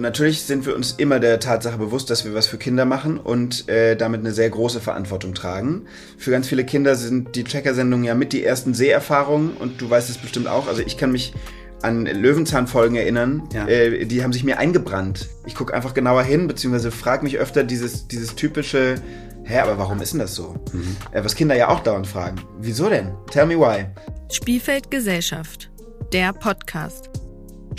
[0.00, 3.68] Natürlich sind wir uns immer der Tatsache bewusst, dass wir was für Kinder machen und
[3.68, 5.86] äh, damit eine sehr große Verantwortung tragen.
[6.16, 10.08] Für ganz viele Kinder sind die Checker-Sendungen ja mit die ersten Seherfahrungen und du weißt
[10.08, 10.68] es bestimmt auch.
[10.68, 11.34] Also ich kann mich
[11.82, 13.66] an Löwenzahnfolgen erinnern, ja.
[13.66, 15.28] äh, die haben sich mir eingebrannt.
[15.46, 18.96] Ich gucke einfach genauer hin, beziehungsweise frage mich öfter dieses, dieses typische,
[19.44, 20.54] hä, aber warum ist denn das so?
[20.72, 20.96] Mhm.
[21.10, 22.36] Äh, was Kinder ja auch dauernd fragen.
[22.60, 23.14] Wieso denn?
[23.32, 23.86] Tell me why.
[24.30, 25.70] Spielfeld Gesellschaft,
[26.12, 27.10] der Podcast.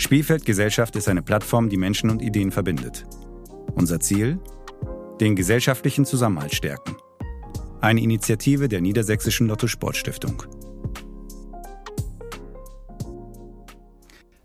[0.00, 3.04] Spielfeld Gesellschaft ist eine Plattform, die Menschen und Ideen verbindet.
[3.74, 4.38] Unser Ziel?
[5.20, 6.96] Den gesellschaftlichen Zusammenhalt stärken.
[7.82, 10.42] Eine Initiative der Niedersächsischen Lotto Sportstiftung.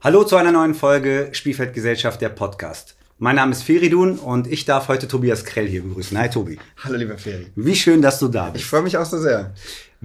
[0.02, 2.98] Hallo zu einer neuen Folge Spielfeld Gesellschaft, der Podcast.
[3.18, 6.18] Mein Name ist Feridun und ich darf heute Tobias Krell hier begrüßen.
[6.18, 6.60] Hi Tobi.
[6.84, 7.48] Hallo lieber Feri.
[7.55, 8.66] Wie schön, dass du da bist.
[8.66, 9.54] Ich freue mich auch so sehr.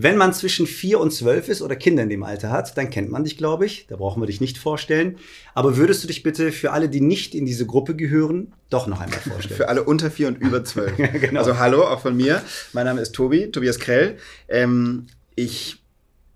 [0.02, 3.10] Wenn man zwischen vier und zwölf ist oder Kinder in dem Alter hat, dann kennt
[3.10, 3.86] man dich, glaube ich.
[3.88, 5.18] Da brauchen wir dich nicht vorstellen.
[5.52, 9.00] Aber würdest du dich bitte für alle, die nicht in diese Gruppe gehören, doch noch
[9.00, 9.56] einmal vorstellen?
[9.56, 10.96] für alle unter vier und über zwölf.
[10.96, 11.40] genau.
[11.40, 12.40] Also hallo, auch von mir.
[12.72, 14.16] Mein Name ist Tobi, Tobias Krell.
[14.48, 15.79] Ähm, ich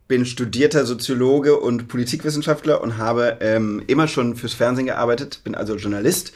[0.06, 5.76] bin studierter Soziologe und Politikwissenschaftler und habe ähm, immer schon fürs Fernsehen gearbeitet, bin also
[5.76, 6.32] Journalist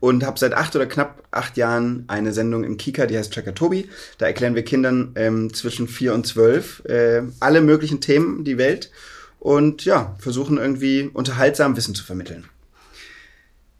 [0.00, 3.54] und habe seit acht oder knapp acht Jahren eine Sendung im Kika, die heißt Tracker
[3.54, 3.88] Tobi.
[4.18, 8.90] Da erklären wir Kindern ähm, zwischen vier und zwölf äh, alle möglichen Themen, die Welt
[9.38, 12.44] und ja, versuchen irgendwie unterhaltsam Wissen zu vermitteln.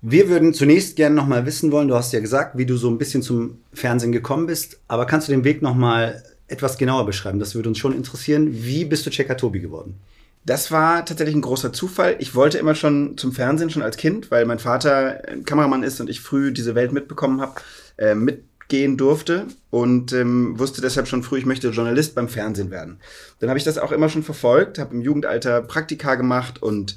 [0.05, 2.99] Wir würden zunächst gerne nochmal wissen wollen, du hast ja gesagt, wie du so ein
[2.99, 7.39] bisschen zum Fernsehen gekommen bist, aber kannst du den Weg nochmal etwas genauer beschreiben?
[7.39, 8.49] Das würde uns schon interessieren.
[8.53, 9.99] Wie bist du Checker Tobi geworden?
[10.45, 12.17] Das war tatsächlich ein großer Zufall.
[12.19, 16.11] Ich wollte immer schon zum Fernsehen, schon als Kind, weil mein Vater Kameramann ist und
[16.11, 17.61] ich früh diese Welt mitbekommen habe,
[17.97, 22.99] äh, mitgehen durfte und ähm, wusste deshalb schon früh, ich möchte Journalist beim Fernsehen werden.
[23.39, 26.97] Dann habe ich das auch immer schon verfolgt, habe im Jugendalter Praktika gemacht und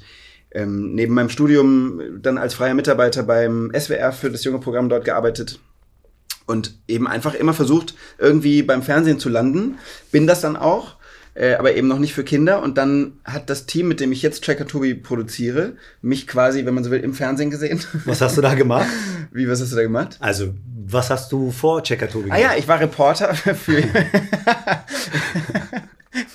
[0.50, 5.04] ähm, neben meinem Studium dann als freier Mitarbeiter beim SWR für das junge Programm dort
[5.04, 5.60] gearbeitet
[6.46, 9.78] und eben einfach immer versucht, irgendwie beim Fernsehen zu landen.
[10.12, 10.96] Bin das dann auch,
[11.34, 12.62] äh, aber eben noch nicht für Kinder.
[12.62, 15.72] Und dann hat das Team, mit dem ich jetzt Tracker Tobi produziere,
[16.02, 17.80] mich quasi, wenn man so will, im Fernsehen gesehen.
[18.04, 18.88] Was hast du da gemacht?
[19.32, 20.16] Wie, was hast du da gemacht?
[20.20, 20.54] Also,
[20.88, 22.38] was hast du vor Checker Tobi gemacht?
[22.38, 23.82] Ah ja, ich war Reporter für...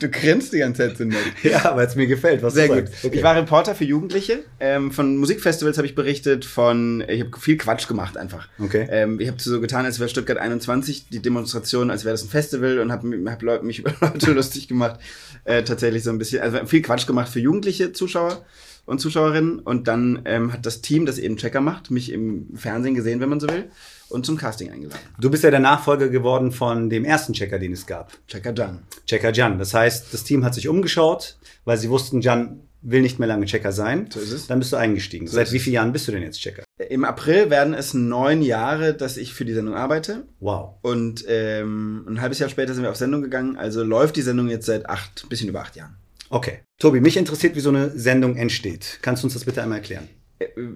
[0.02, 1.20] Du grinst die ganze Zeit so nett.
[1.44, 2.42] Ja, weil es mir gefällt.
[2.42, 2.86] Was Sehr gut.
[3.04, 3.18] Okay.
[3.18, 4.40] Ich war Reporter für Jugendliche.
[4.60, 8.48] Ähm, von Musikfestivals habe ich berichtet, von ich habe viel Quatsch gemacht einfach.
[8.58, 8.88] Okay.
[8.90, 12.30] Ähm, ich habe so getan, als wäre Stuttgart 21 die Demonstration, als wäre das ein
[12.30, 15.00] Festival und habe hab mich über Leute lustig gemacht.
[15.44, 18.44] Äh, tatsächlich so ein bisschen, also viel Quatsch gemacht für jugendliche Zuschauer
[18.86, 19.60] und Zuschauerinnen.
[19.60, 23.30] Und dann ähm, hat das Team, das eben Checker macht, mich im Fernsehen gesehen, wenn
[23.30, 23.70] man so will
[24.10, 25.02] und zum Casting eingeladen.
[25.20, 28.12] Du bist ja der Nachfolger geworden von dem ersten Checker, den es gab.
[28.28, 28.80] Checker Jan.
[29.08, 29.58] Checker Jan.
[29.58, 33.46] Das heißt, das Team hat sich umgeschaut, weil sie wussten, Jan will nicht mehr lange
[33.46, 34.10] Checker sein.
[34.12, 34.48] So ist es.
[34.48, 35.28] Dann bist du eingestiegen.
[35.28, 36.64] So Seit wie vielen Jahren bist du denn jetzt Checker?
[36.90, 40.26] Im April werden es neun Jahre, dass ich für die Sendung arbeite.
[40.40, 40.76] Wow.
[40.82, 43.56] Und ähm, ein halbes Jahr später sind wir auf Sendung gegangen.
[43.56, 45.96] Also läuft die Sendung jetzt seit acht, bisschen über acht Jahren.
[46.30, 46.62] Okay.
[46.82, 48.98] Tobi, mich interessiert, wie so eine Sendung entsteht.
[49.04, 50.10] Kannst du uns das bitte einmal erklären?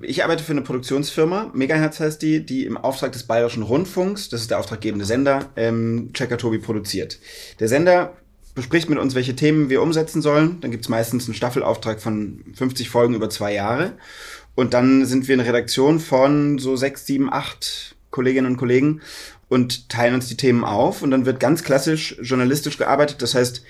[0.04, 4.42] ich arbeite für eine Produktionsfirma, Megahertz heißt die, die im Auftrag des Bayerischen Rundfunks, das
[4.42, 7.18] ist der auftraggebende Sender, ähm, Checker Tobi produziert.
[7.60, 8.16] Der Sender
[8.54, 10.62] bespricht mit uns, welche Themen wir umsetzen sollen.
[10.62, 13.94] Dann gibt's meistens einen Staffelauftrag von 50 Folgen über zwei Jahre.
[14.54, 19.02] Und dann sind wir eine Redaktion von so sechs, sieben, acht Kolleginnen und Kollegen
[19.50, 21.02] und teilen uns die Themen auf.
[21.02, 23.22] Und dann wird ganz klassisch journalistisch gearbeitet.
[23.22, 23.64] Das heißt,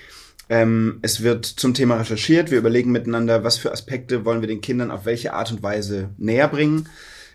[0.48, 2.50] ähm, es wird zum Thema recherchiert.
[2.50, 6.10] Wir überlegen miteinander, was für Aspekte wollen wir den Kindern auf welche Art und Weise
[6.18, 6.88] näher bringen.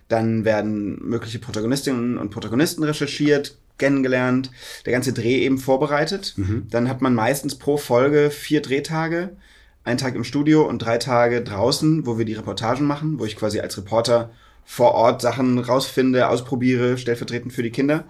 [0.08, 4.52] Dann werden mögliche Protagonistinnen und Protagonisten recherchiert, kennengelernt,
[4.86, 6.34] der ganze Dreh eben vorbereitet.
[6.38, 6.68] Mhm.
[6.70, 9.36] Dann hat man meistens pro Folge vier Drehtage,
[9.84, 13.36] ein Tag im Studio und drei Tage draußen, wo wir die Reportagen machen, wo ich
[13.36, 14.32] quasi als Reporter
[14.64, 18.06] vor Ort Sachen rausfinde, ausprobiere, stellvertretend für die Kinder.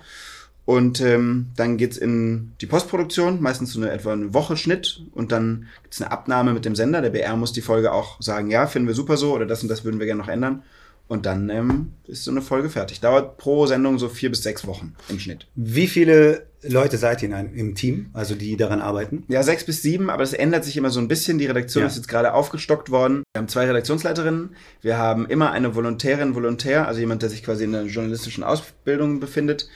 [0.66, 5.32] Und ähm, dann geht's in die Postproduktion, meistens so eine etwa eine Woche Schnitt und
[5.32, 7.02] dann gibt's eine Abnahme mit dem Sender.
[7.02, 9.70] Der BR muss die Folge auch sagen, ja, finden wir super so oder das und
[9.70, 10.64] das würden wir gerne noch ändern.
[11.12, 13.02] Und dann ähm, ist so eine Folge fertig.
[13.02, 15.46] Dauert pro Sendung so vier bis sechs Wochen im Schnitt.
[15.56, 19.26] Wie viele Leute seid ihr in einem, im Team, also die daran arbeiten?
[19.28, 21.38] Ja, sechs bis sieben, aber es ändert sich immer so ein bisschen.
[21.38, 21.88] Die Redaktion ja.
[21.88, 23.24] ist jetzt gerade aufgestockt worden.
[23.34, 24.56] Wir haben zwei Redaktionsleiterinnen.
[24.82, 29.20] Wir haben immer eine Volontärin, Volontär, also jemand, der sich quasi in der journalistischen Ausbildung
[29.20, 29.68] befindet.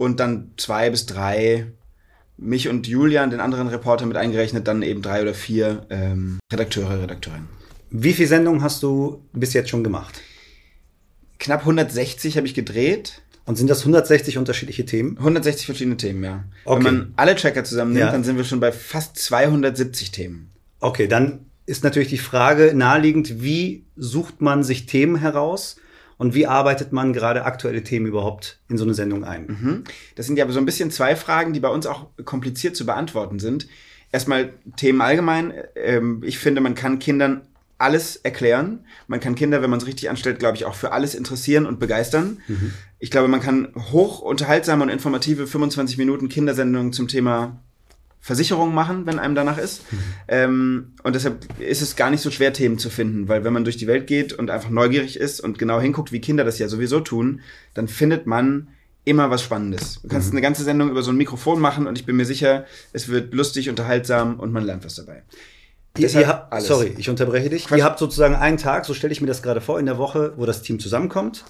[0.00, 1.66] Und dann zwei bis drei
[2.36, 7.02] mich und Julian, den anderen Reporter mit eingerechnet, dann eben drei oder vier ähm, Redakteure,
[7.02, 7.48] Redakteurinnen.
[7.90, 10.20] Wie viele Sendungen hast du bis jetzt schon gemacht?
[11.40, 13.22] knapp 160 habe ich gedreht.
[13.46, 15.16] Und sind das 160 unterschiedliche Themen?
[15.18, 16.44] 160 verschiedene Themen, ja.
[16.64, 16.84] Okay.
[16.84, 18.12] Wenn man alle Tracker zusammennimmt, ja.
[18.12, 20.52] dann sind wir schon bei fast 270 Themen.
[20.78, 25.76] Okay, dann ist natürlich die Frage naheliegend, wie sucht man sich Themen heraus
[26.20, 29.46] Und wie arbeitet man gerade aktuelle Themen überhaupt in so eine Sendung ein?
[29.46, 29.84] Mhm.
[30.16, 32.84] Das sind ja aber so ein bisschen zwei Fragen, die bei uns auch kompliziert zu
[32.84, 33.68] beantworten sind.
[34.12, 35.54] Erstmal Themen allgemein.
[35.74, 37.40] Ähm, ich finde, man kann Kindern
[37.78, 38.84] alles erklären.
[39.06, 41.80] Man kann Kinder, wenn man es richtig anstellt, glaube ich, auch für alles interessieren und
[41.80, 42.42] begeistern.
[42.48, 42.74] Mhm.
[42.98, 47.62] Ich glaube, man kann hoch unterhaltsame und informative 25 Minuten Kindersendungen zum Thema
[48.20, 49.90] Versicherungen machen, wenn einem danach ist.
[49.90, 49.98] Mhm.
[50.28, 53.64] Ähm, und deshalb ist es gar nicht so schwer, Themen zu finden, weil wenn man
[53.64, 56.68] durch die Welt geht und einfach neugierig ist und genau hinguckt, wie Kinder das ja
[56.68, 57.40] sowieso tun,
[57.72, 58.68] dann findet man
[59.04, 60.00] immer was Spannendes.
[60.02, 60.34] Du kannst mhm.
[60.34, 63.32] eine ganze Sendung über so ein Mikrofon machen und ich bin mir sicher, es wird
[63.32, 65.22] lustig, unterhaltsam und man lernt was dabei.
[65.96, 67.66] Ihr, ihr habt, sorry, ich unterbreche dich.
[67.66, 67.78] Quatsch.
[67.78, 70.34] Ihr habt sozusagen einen Tag, so stelle ich mir das gerade vor, in der Woche,
[70.36, 71.44] wo das Team zusammenkommt.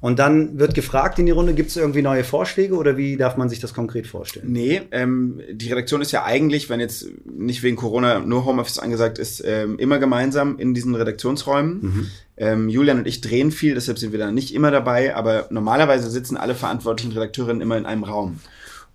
[0.00, 3.36] Und dann wird gefragt in die Runde, gibt es irgendwie neue Vorschläge oder wie darf
[3.36, 4.50] man sich das konkret vorstellen?
[4.50, 9.18] Nee, ähm, die Redaktion ist ja eigentlich, wenn jetzt nicht wegen Corona nur Homeoffice angesagt
[9.18, 11.80] ist, ähm, immer gemeinsam in diesen Redaktionsräumen.
[11.82, 12.06] Mhm.
[12.38, 16.10] Ähm, Julian und ich drehen viel, deshalb sind wir da nicht immer dabei, aber normalerweise
[16.10, 18.40] sitzen alle verantwortlichen Redakteurinnen immer in einem Raum.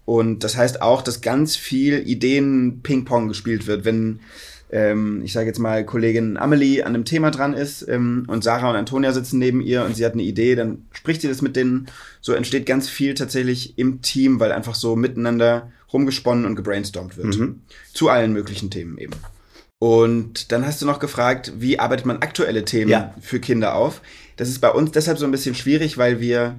[0.05, 4.21] Und das heißt auch, dass ganz viel Ideen-Ping-Pong gespielt wird, wenn
[4.71, 8.69] ähm, ich sage jetzt mal, Kollegin Amelie an einem Thema dran ist ähm, und Sarah
[8.69, 11.55] und Antonia sitzen neben ihr und sie hat eine Idee, dann spricht sie das mit
[11.55, 11.87] denen.
[12.21, 17.37] So entsteht ganz viel tatsächlich im Team, weil einfach so miteinander rumgesponnen und gebrainstormt wird.
[17.37, 17.61] Mhm.
[17.93, 19.13] Zu allen möglichen Themen eben.
[19.79, 23.13] Und dann hast du noch gefragt, wie arbeitet man aktuelle Themen ja.
[23.21, 24.01] für Kinder auf?
[24.35, 26.55] Das ist bei uns deshalb so ein bisschen schwierig, weil wir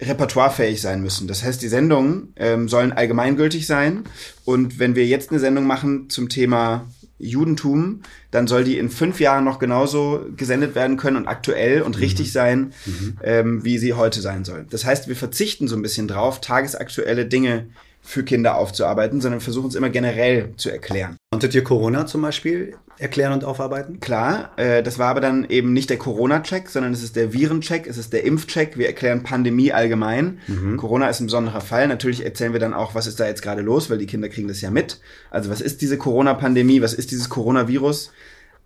[0.00, 1.28] repertoirefähig sein müssen.
[1.28, 4.04] Das heißt, die Sendungen ähm, sollen allgemeingültig sein.
[4.44, 6.86] Und wenn wir jetzt eine Sendung machen zum Thema
[7.20, 8.00] Judentum,
[8.30, 12.02] dann soll die in fünf Jahren noch genauso gesendet werden können und aktuell und mhm.
[12.02, 13.18] richtig sein, mhm.
[13.22, 14.66] ähm, wie sie heute sein soll.
[14.70, 17.66] Das heißt, wir verzichten so ein bisschen drauf, tagesaktuelle Dinge
[18.02, 21.16] für Kinder aufzuarbeiten, sondern versuchen es immer generell zu erklären.
[21.30, 24.00] Konntet ihr Corona zum Beispiel erklären und aufarbeiten?
[24.00, 27.86] Klar, äh, das war aber dann eben nicht der Corona-Check, sondern es ist der Viren-Check,
[27.86, 28.76] es ist der Impf-Check.
[28.76, 30.38] Wir erklären Pandemie allgemein.
[30.46, 30.76] Mhm.
[30.76, 31.88] Corona ist ein besonderer Fall.
[31.88, 34.48] Natürlich erzählen wir dann auch, was ist da jetzt gerade los, weil die Kinder kriegen
[34.48, 35.00] das ja mit.
[35.30, 38.12] Also was ist diese Corona-Pandemie, was ist dieses Coronavirus?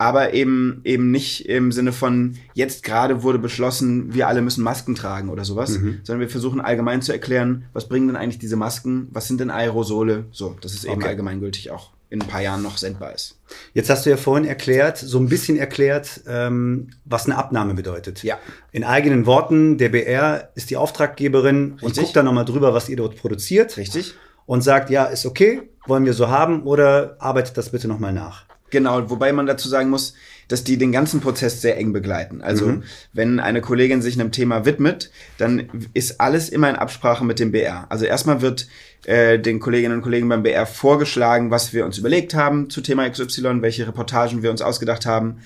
[0.04, 4.94] Aber eben eben nicht im Sinne von jetzt gerade wurde beschlossen, wir alle müssen Masken
[4.94, 6.00] tragen oder sowas, mhm.
[6.02, 9.48] sondern wir versuchen allgemein zu erklären, was bringen denn eigentlich diese Masken, was sind denn
[9.48, 11.08] Aerosole, so, dass es eben okay.
[11.08, 13.40] allgemeingültig auch in ein paar Jahren noch sendbar ist.
[13.72, 18.22] Jetzt hast du ja vorhin erklärt, so ein bisschen erklärt, ähm, was eine Abnahme bedeutet.
[18.22, 18.38] Ja.
[18.72, 21.82] In eigenen Worten, der BR ist die Auftraggeberin Richtig.
[21.82, 23.78] und guckt dann nochmal drüber, was ihr dort produziert.
[23.78, 24.14] Richtig.
[24.44, 28.44] Und sagt, ja, ist okay, wollen wir so haben oder arbeitet das bitte nochmal nach.
[28.74, 30.14] Genau, wobei man dazu sagen muss,
[30.48, 32.42] dass die den ganzen Prozess sehr eng begleiten.
[32.42, 32.82] Also mhm.
[33.12, 37.52] wenn eine Kollegin sich einem Thema widmet, dann ist alles immer in Absprache mit dem
[37.52, 37.86] BR.
[37.88, 38.66] Also erstmal wird
[39.04, 43.08] äh, den Kolleginnen und Kollegen beim BR vorgeschlagen, was wir uns überlegt haben zu Thema
[43.08, 45.36] XY, welche Reportagen wir uns ausgedacht haben.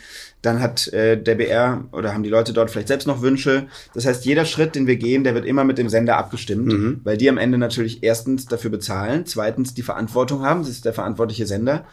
[0.40, 3.66] Dann hat äh, der BR oder haben die Leute dort vielleicht selbst noch Wünsche.
[3.92, 7.00] Das heißt, jeder Schritt, den wir gehen, der wird immer mit dem Sender abgestimmt, mhm.
[7.04, 10.94] weil die am Ende natürlich erstens dafür bezahlen, zweitens die Verantwortung haben, das ist der
[10.94, 11.84] verantwortliche Sender.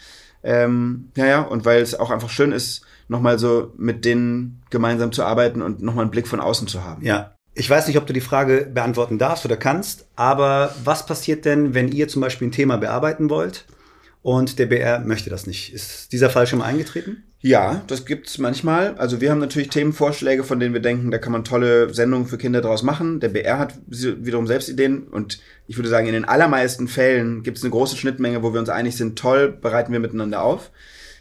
[0.45, 5.11] Ähm, ja, ja, und weil es auch einfach schön ist, nochmal so mit denen gemeinsam
[5.11, 7.03] zu arbeiten und nochmal einen Blick von außen zu haben.
[7.03, 7.31] Ja.
[7.55, 11.73] Ich weiß nicht, ob du die Frage beantworten darfst oder kannst, aber was passiert denn,
[11.73, 13.65] wenn ihr zum Beispiel ein Thema bearbeiten wollt
[14.25, 15.71] und der BR möchte das nicht?
[15.71, 17.25] Ist dieser Fall schon mal eingetreten?
[17.41, 18.95] Ja, das gibt's manchmal.
[18.95, 22.39] Also wir haben natürlich Themenvorschläge, von denen wir denken, da kann man tolle Sendungen für
[22.39, 23.19] Kinder draus machen.
[23.19, 27.61] Der BR hat wiederum selbst Ideen und ich würde sagen, in den allermeisten Fällen gibt's
[27.61, 30.71] eine große Schnittmenge, wo wir uns einig sind, toll, bereiten wir miteinander auf.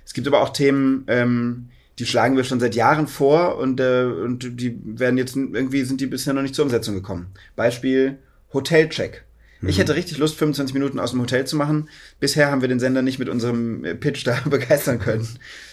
[0.07, 1.69] Es gibt aber auch Themen, ähm,
[1.99, 6.01] die schlagen wir schon seit Jahren vor und, äh, und die werden jetzt irgendwie sind
[6.01, 7.27] die bisher noch nicht zur Umsetzung gekommen.
[7.55, 8.17] Beispiel
[8.55, 9.24] Hotelcheck.
[9.69, 9.81] Ich mhm.
[9.81, 11.89] hätte richtig Lust, 25 Minuten aus dem Hotel zu machen.
[12.21, 15.29] Bisher haben wir den Sender nicht mit unserem äh, Pitch da begeistern können.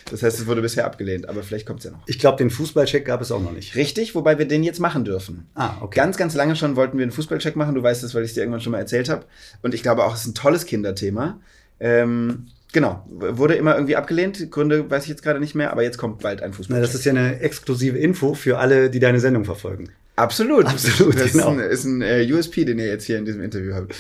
[0.10, 2.04] Das heißt, es wurde bisher abgelehnt, aber vielleicht kommt es ja noch.
[2.08, 3.76] Ich glaube, den Fußballcheck gab es auch noch nicht.
[3.76, 5.48] Richtig, wobei wir den jetzt machen dürfen.
[5.56, 5.96] Ah, okay.
[5.98, 7.76] Ganz, ganz lange schon wollten wir einen Fußballcheck machen.
[7.76, 9.26] Du weißt es, weil ich es dir irgendwann schon mal erzählt habe.
[9.62, 11.40] Und ich glaube auch, es ist ein tolles Kinderthema.
[11.80, 14.50] Ähm, Genau, wurde immer irgendwie abgelehnt.
[14.50, 16.80] Gründe weiß ich jetzt gerade nicht mehr, aber jetzt kommt bald ein Fußball.
[16.80, 19.90] Das ist ja eine exklusive Info für alle, die deine Sendung verfolgen.
[20.22, 21.20] Absolut, absolut.
[21.20, 21.54] Das genau.
[21.54, 23.96] ist ein, ist ein äh, USP, den ihr jetzt hier in diesem Interview habt.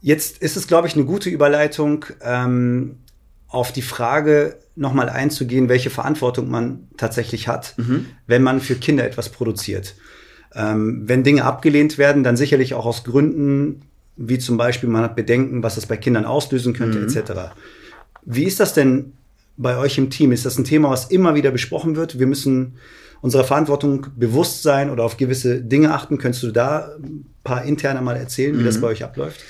[0.00, 2.96] Jetzt ist es, glaube ich, eine gute Überleitung, ähm,
[3.48, 8.06] auf die Frage nochmal einzugehen, welche Verantwortung man tatsächlich hat, mhm.
[8.26, 9.94] wenn man für Kinder etwas produziert.
[10.54, 13.82] Ähm, wenn Dinge abgelehnt werden, dann sicherlich auch aus Gründen,
[14.16, 17.08] wie zum Beispiel man hat Bedenken, was das bei Kindern auslösen könnte, mhm.
[17.08, 17.32] etc.
[18.24, 19.12] Wie ist das denn
[19.58, 20.32] bei euch im Team?
[20.32, 22.18] Ist das ein Thema, was immer wieder besprochen wird?
[22.18, 22.78] Wir müssen
[23.22, 26.18] unserer Verantwortung bewusst sein oder auf gewisse Dinge achten.
[26.18, 28.66] Könntest du da ein paar interne mal erzählen, wie mhm.
[28.66, 29.40] das bei euch abläuft?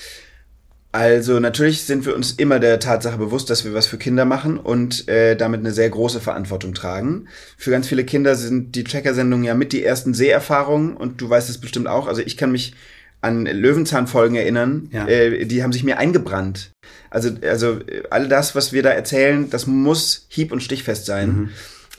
[0.95, 4.59] Also natürlich sind wir uns immer der Tatsache bewusst, dass wir was für Kinder machen
[4.59, 7.29] und äh, damit eine sehr große Verantwortung tragen.
[7.57, 11.49] Für ganz viele Kinder sind die Checker-Sendungen ja mit die ersten Seherfahrungen und du weißt
[11.49, 12.09] es bestimmt auch.
[12.09, 12.75] Also ich kann mich
[13.23, 15.09] an Löwenzahn-Folgen erinnern, Ja.
[15.09, 16.73] äh, die haben sich mir eingebrannt.
[17.09, 21.51] Also, also äh, all das, was wir da erzählen, das muss hieb- und stichfest sein,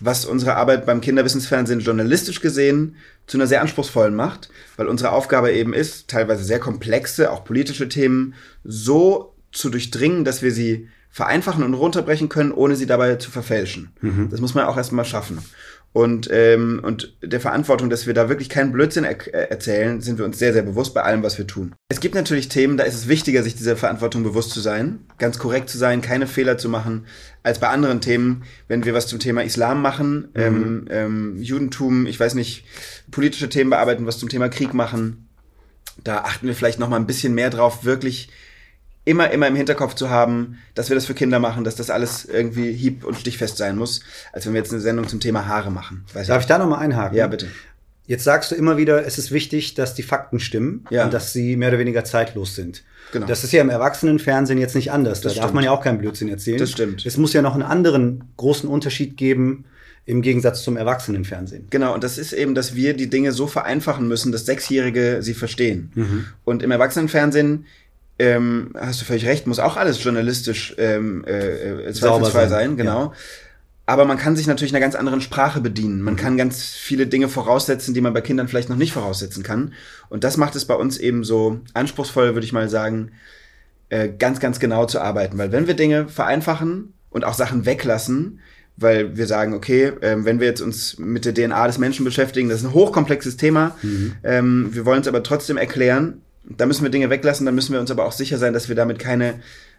[0.05, 2.95] was unsere Arbeit beim Kinderwissensfernsehen journalistisch gesehen
[3.25, 7.87] zu einer sehr anspruchsvollen macht, weil unsere Aufgabe eben ist, teilweise sehr komplexe, auch politische
[7.87, 8.33] Themen
[8.63, 13.91] so zu durchdringen, dass wir sie vereinfachen und runterbrechen können, ohne sie dabei zu verfälschen.
[14.31, 15.37] Das muss man auch erstmal schaffen.
[15.93, 20.17] Und, ähm, und der Verantwortung, dass wir da wirklich keinen Blödsinn er äh, erzählen, sind
[20.17, 21.75] wir uns sehr, sehr bewusst bei allem, was wir tun.
[21.87, 25.37] Es gibt natürlich Themen, da ist es wichtiger, sich dieser Verantwortung bewusst zu sein, ganz
[25.37, 27.05] korrekt zu sein, keine Fehler zu machen,
[27.43, 32.19] als bei anderen Themen, wenn wir was zum Thema Islam machen, ähm, ähm, Judentum, ich
[32.19, 32.65] weiß nicht,
[33.11, 35.27] politische Themen bearbeiten, was zum Thema Krieg machen.
[36.03, 38.29] Da achten wir vielleicht noch mal ein bisschen mehr drauf, wirklich
[39.05, 42.25] immer, immer im Hinterkopf zu haben, dass wir das für Kinder machen, dass das alles
[42.25, 45.71] irgendwie hieb- und stichfest sein muss, als wenn wir jetzt eine Sendung zum Thema Haare
[45.71, 46.05] machen.
[46.13, 47.17] Weiß Darf ich da nochmal einhaken?
[47.17, 47.47] Ja, bitte.
[48.05, 51.05] Jetzt sagst du immer wieder, es ist wichtig, dass die Fakten stimmen Ja.
[51.05, 52.83] und dass sie mehr oder weniger zeitlos sind.
[53.13, 53.27] Genau.
[53.27, 55.21] Das ist ja im Erwachsenenfernsehen jetzt nicht anders.
[55.21, 55.55] Da Das darf stimmt.
[55.55, 56.57] man ja auch keinen Blödsinn erzählen.
[56.57, 57.05] Das stimmt.
[57.05, 59.65] Es muss ja noch einen anderen großen Unterschied geben
[60.05, 61.67] im Gegensatz zum Erwachsenenfernsehen.
[61.69, 65.33] Genau, und das ist eben, dass wir die Dinge so vereinfachen müssen, dass Sechsjährige sie
[65.33, 65.91] verstehen.
[65.95, 66.25] Mhm.
[66.43, 67.65] Und im Erwachsenenfernsehen,
[68.19, 72.77] ähm, hast du völlig recht, muss auch alles journalistisch ähm, äh, äh, zweifelsfrei sein, sein,
[72.77, 73.13] genau.
[73.85, 75.97] Aber man kann sich natürlich einer ganz anderen Sprache bedienen.
[75.99, 76.03] Mhm.
[76.03, 79.73] Man kann ganz viele Dinge voraussetzen, die man bei Kindern vielleicht noch nicht voraussetzen kann.
[80.09, 83.11] Und das macht es bei uns eben so anspruchsvoll, würde ich mal sagen,
[83.89, 85.37] äh, ganz, ganz genau zu arbeiten.
[85.37, 88.39] Weil wenn wir Dinge vereinfachen und auch Sachen weglassen,
[88.77, 92.49] weil wir sagen, okay, ähm, wenn wir jetzt uns mit der DNA des Menschen beschäftigen,
[92.49, 93.75] das ist ein hochkomplexes Thema,
[94.23, 97.79] ähm, wir wollen es aber trotzdem erklären, da müssen wir Dinge weglassen, da müssen wir
[97.79, 99.35] uns aber auch sicher sein, dass wir damit keine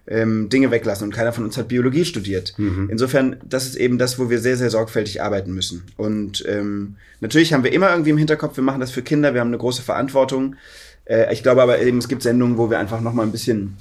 [0.06, 2.54] ähm, Dinge weglassen und keiner von uns hat Biologie studiert.
[2.90, 5.84] Insofern, das ist eben das, wo wir sehr, sehr sorgfältig arbeiten müssen.
[5.96, 9.40] Und ähm, natürlich haben wir immer irgendwie im Hinterkopf, wir machen das für Kinder, wir
[9.40, 10.56] haben eine große Verantwortung.
[11.04, 13.76] Äh, ich glaube aber eben, es gibt Sendungen, wo wir einfach noch mal ein bisschen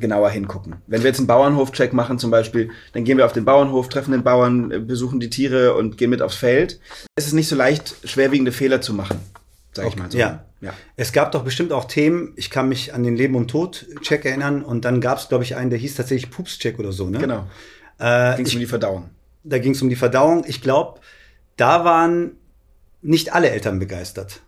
[0.00, 0.76] genauer hingucken.
[0.86, 4.12] Wenn wir jetzt einen Bauernhof-Check machen zum Beispiel, dann gehen wir auf den Bauernhof, treffen
[4.12, 6.80] den Bauern, äh, besuchen die Tiere und gehen mit aufs Feld.
[7.14, 9.20] Es ist nicht so leicht, schwerwiegende Fehler zu machen,
[9.72, 10.18] sag ich mal so.
[10.18, 10.44] Ja.
[10.60, 10.72] ja.
[10.96, 14.62] Es gab doch bestimmt auch Themen, ich kann mich an den Leben- und Tod-Check erinnern
[14.62, 17.18] und dann gab es, glaube ich, einen, der hieß tatsächlich Pups-Check oder so, ne?
[17.18, 17.46] Genau.
[17.98, 19.10] Äh, Ging es um die Verdauung.
[19.44, 20.44] da ging es um die Verdauung.
[20.46, 21.00] Ich glaube,
[21.56, 22.32] da waren
[23.00, 24.40] nicht alle Eltern begeistert.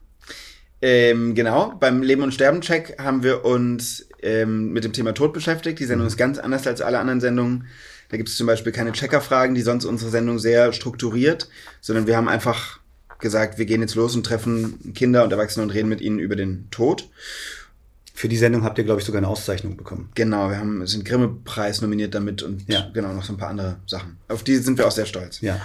[0.83, 5.79] Ähm, genau, beim Leben- und Sterben-Check haben wir uns ähm, mit dem Thema Tod beschäftigt.
[5.79, 7.67] Die Sendung ist ganz anders als alle anderen Sendungen.
[8.11, 11.49] Da gibt es zum Beispiel keine Checkerfragen, die sonst unsere Sendung sehr strukturiert,
[11.81, 12.81] sondern wir haben einfach
[13.19, 16.37] gesagt, wir gehen jetzt los und treffen Kinder und Erwachsene und reden mit ihnen über
[16.37, 17.09] den Tod.
[18.17, 20.11] Für die Sendung habt ihr, glaube ich, sogar eine Auszeichnung bekommen.
[20.15, 22.89] Genau, wir haben, sind Grimme-Preis nominiert damit und Ja.
[22.95, 24.19] genau noch so ein paar andere Sachen.
[24.29, 25.41] Auf die sind wir auch sehr stolz.
[25.41, 25.61] Ja.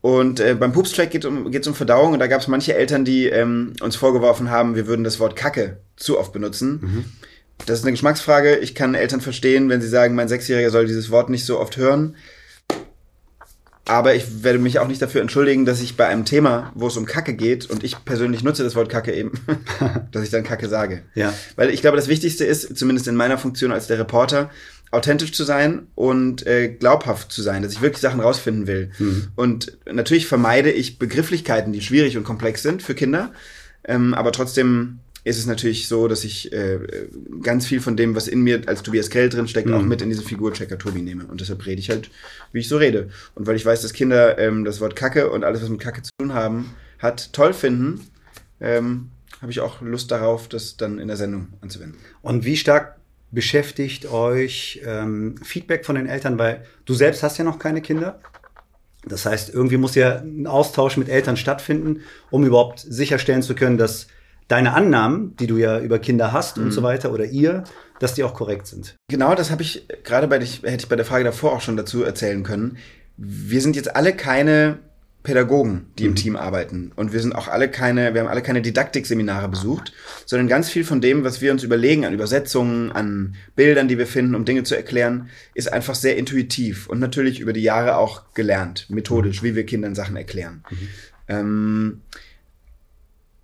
[0.00, 3.04] Und äh, beim Pups-Track geht um, geht's um Verdauung und da gab es manche Eltern,
[3.04, 7.04] die ähm, uns vorgeworfen haben, wir würden das Wort Kacke zu oft benutzen.
[7.66, 8.56] Das ist eine Geschmacksfrage.
[8.56, 11.76] Ich kann Eltern verstehen, wenn sie sagen, mein Sechsjähriger soll dieses Wort nicht so oft
[11.76, 12.16] hören.
[13.86, 16.96] Aber ich werde mich auch nicht dafür entschuldigen, dass ich bei einem Thema, wo es
[16.96, 19.32] um Kacke geht, und ich persönlich nutze das Wort Kacke eben,
[20.12, 21.02] dass ich dann Kacke sage.
[21.14, 21.32] Ja.
[21.56, 24.50] Weil ich glaube, das Wichtigste ist, zumindest in meiner Funktion als der Reporter,
[24.92, 28.90] authentisch zu sein und äh, glaubhaft zu sein, dass ich wirklich Sachen rausfinden will.
[29.36, 33.32] Und natürlich vermeide ich Begrifflichkeiten, die schwierig und komplex sind für Kinder.
[33.84, 36.78] Ähm, aber trotzdem ist es natürlich so, dass ich äh,
[37.42, 40.08] ganz viel von dem, was in mir als Tobias Krell drin steckt, auch mit in
[40.08, 41.26] diese Figur Checker Tobi nehme.
[41.26, 42.10] Und deshalb rede ich halt,
[42.52, 43.10] wie ich so rede.
[43.34, 46.02] Und weil ich weiß, dass Kinder ähm, das Wort Kacke und alles, was mit Kacke
[46.02, 48.00] zu tun haben, hat, toll finden,
[48.60, 49.10] ähm,
[49.40, 51.98] habe ich auch Lust darauf, das dann in der Sendung anzuwenden.
[52.22, 52.96] Und wie stark
[53.30, 56.38] beschäftigt euch ähm, Feedback von den Eltern?
[56.38, 58.20] Weil du selbst hast ja noch keine Kinder.
[59.06, 62.00] Das heißt, irgendwie muss ja ein Austausch mit Eltern stattfinden,
[62.30, 64.08] um überhaupt sicherstellen zu können, dass
[64.50, 67.62] deine Annahmen, die du ja über Kinder hast und so weiter oder ihr,
[68.00, 68.96] dass die auch korrekt sind.
[69.08, 71.76] Genau, das habe ich gerade bei dich, hätte ich bei der Frage davor auch schon
[71.76, 72.76] dazu erzählen können.
[73.16, 74.78] Wir sind jetzt alle keine
[75.22, 76.92] Pädagogen, die im Team arbeiten.
[76.96, 79.92] Und wir sind auch alle keine, wir haben alle keine Didaktikseminare besucht,
[80.24, 84.06] sondern ganz viel von dem, was wir uns überlegen an Übersetzungen, an Bildern, die wir
[84.06, 88.32] finden, um Dinge zu erklären, ist einfach sehr intuitiv und natürlich über die Jahre auch
[88.32, 90.64] gelernt, methodisch, wie wir Kindern Sachen erklären.
[91.28, 92.00] Ähm,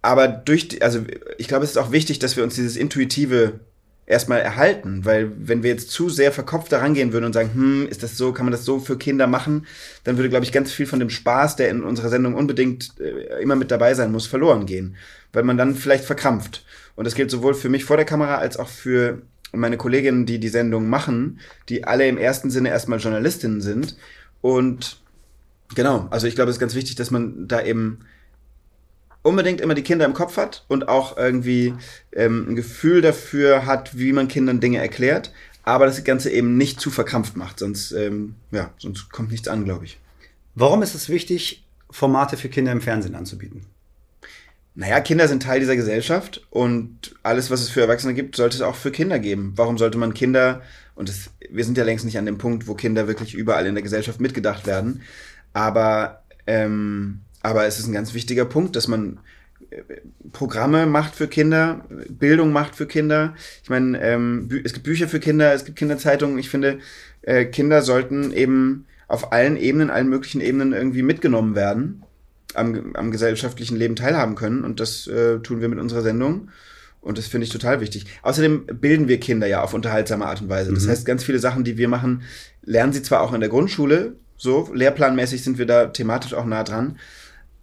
[0.06, 1.00] aber durch, die, also
[1.36, 3.58] ich glaube, es ist auch wichtig, dass wir uns dieses Intuitive
[4.06, 7.88] erstmal erhalten, weil wenn wir jetzt zu sehr verkopft da rangehen würden und sagen, hm,
[7.88, 9.66] ist das so, kann man das so für Kinder machen,
[10.04, 13.42] dann würde, glaube ich, ganz viel von dem Spaß, der in unserer Sendung unbedingt äh,
[13.42, 14.94] immer mit dabei sein muss, verloren gehen,
[15.32, 16.64] weil man dann vielleicht verkrampft.
[16.94, 20.38] Und das gilt sowohl für mich vor der Kamera als auch für meine Kolleginnen, die
[20.38, 23.96] die Sendung machen, die alle im ersten Sinne erstmal Journalistinnen sind.
[24.40, 25.00] Und
[25.74, 28.06] genau, also ich glaube, es ist ganz wichtig, dass man da eben
[29.26, 31.74] unbedingt immer die Kinder im Kopf hat und auch irgendwie
[32.12, 35.32] ähm, ein Gefühl dafür hat, wie man Kindern Dinge erklärt,
[35.64, 39.64] aber das Ganze eben nicht zu verkrampft macht, sonst, ähm, ja, sonst kommt nichts an,
[39.64, 39.98] glaube ich.
[40.54, 43.66] Warum ist es wichtig, Formate für Kinder im Fernsehen anzubieten?
[44.76, 48.62] Naja, Kinder sind Teil dieser Gesellschaft und alles, was es für Erwachsene gibt, sollte es
[48.62, 49.54] auch für Kinder geben.
[49.56, 50.62] Warum sollte man Kinder,
[50.94, 53.74] und das, wir sind ja längst nicht an dem Punkt, wo Kinder wirklich überall in
[53.74, 55.02] der Gesellschaft mitgedacht werden,
[55.52, 59.20] aber ähm, aber es ist ein ganz wichtiger Punkt, dass man
[59.70, 59.82] äh,
[60.32, 63.34] Programme macht für Kinder, Bildung macht für Kinder.
[63.62, 66.38] Ich meine, ähm, es gibt Bücher für Kinder, es gibt Kinderzeitungen.
[66.38, 66.80] Ich finde,
[67.22, 72.02] äh, Kinder sollten eben auf allen Ebenen, allen möglichen Ebenen irgendwie mitgenommen werden,
[72.54, 74.64] am, am gesellschaftlichen Leben teilhaben können.
[74.64, 76.48] Und das äh, tun wir mit unserer Sendung.
[77.00, 78.06] Und das finde ich total wichtig.
[78.22, 80.74] Außerdem bilden wir Kinder ja auf unterhaltsame Art und Weise.
[80.74, 80.90] Das mhm.
[80.90, 82.22] heißt, ganz viele Sachen, die wir machen,
[82.64, 86.62] lernen sie zwar auch in der Grundschule, so lehrplanmäßig sind wir da thematisch auch nah
[86.62, 86.98] dran,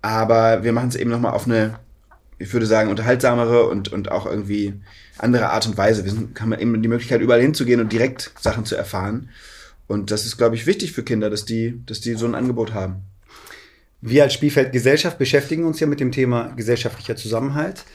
[0.03, 1.79] aber wir machen es eben nochmal auf eine,
[2.37, 4.73] ich würde sagen, unterhaltsamere und, und auch irgendwie
[5.17, 6.03] andere Art und Weise.
[6.03, 9.29] Wir haben eben die Möglichkeit, überall hinzugehen und direkt Sachen zu erfahren.
[9.87, 12.73] Und das ist, glaube ich, wichtig für Kinder, dass die, dass die so ein Angebot
[12.73, 12.97] haben.
[14.01, 17.85] Wir als Spielfeld Gesellschaft beschäftigen uns ja mit dem Thema gesellschaftlicher Zusammenhalt.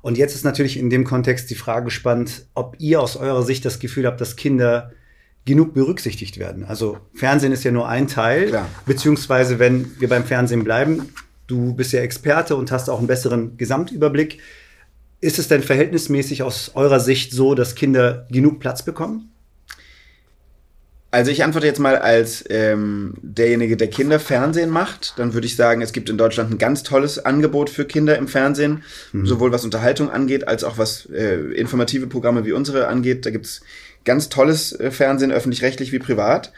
[0.00, 3.64] Und jetzt ist natürlich in dem Kontext die Frage spannend, ob ihr aus eurer Sicht
[3.64, 4.92] das Gefühl habt, dass Kinder
[5.44, 6.64] genug berücksichtigt werden.
[6.64, 8.68] Also Fernsehen ist ja nur ein Teil, Klar.
[8.86, 11.12] beziehungsweise wenn wir beim Fernsehen bleiben,
[11.48, 14.38] Du bist ja Experte und hast auch einen besseren Gesamtüberblick.
[15.20, 19.32] Ist es denn verhältnismäßig aus eurer Sicht so, dass Kinder genug Platz bekommen?
[21.10, 25.14] Also ich antworte jetzt mal als ähm, derjenige, der Kinderfernsehen macht.
[25.16, 28.28] Dann würde ich sagen, es gibt in Deutschland ein ganz tolles Angebot für Kinder im
[28.28, 29.24] Fernsehen, mhm.
[29.24, 33.24] sowohl was Unterhaltung angeht, als auch was äh, informative Programme wie unsere angeht.
[33.24, 33.62] Da gibt's
[34.04, 36.52] ganz tolles äh, Fernsehen, öffentlich-rechtlich wie privat.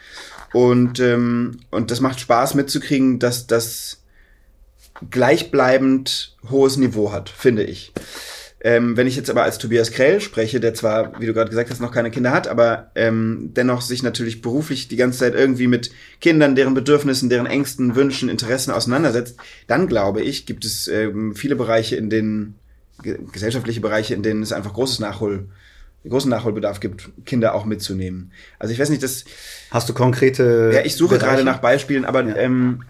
[0.51, 4.00] Und, ähm, und das macht Spaß mitzukriegen, dass das
[5.09, 7.93] gleichbleibend hohes Niveau hat, finde ich.
[8.63, 11.71] Ähm, wenn ich jetzt aber als Tobias Krell spreche, der zwar, wie du gerade gesagt
[11.71, 15.65] hast, noch keine Kinder hat, aber ähm, dennoch sich natürlich beruflich die ganze Zeit irgendwie
[15.65, 21.33] mit Kindern, deren Bedürfnissen, deren Ängsten, Wünschen, Interessen auseinandersetzt, dann glaube ich, gibt es ähm,
[21.35, 22.59] viele Bereiche, in denen,
[23.01, 25.47] gesellschaftliche Bereiche, in denen es einfach großes Nachhol,
[26.07, 28.31] großen Nachholbedarf gibt, Kinder auch mitzunehmen.
[28.59, 29.25] Also ich weiß nicht, das.
[29.71, 30.71] Hast du konkrete.
[30.73, 31.25] Ja, ich suche Bereiche?
[31.25, 32.35] gerade nach Beispielen, aber ja.
[32.35, 32.83] ähm,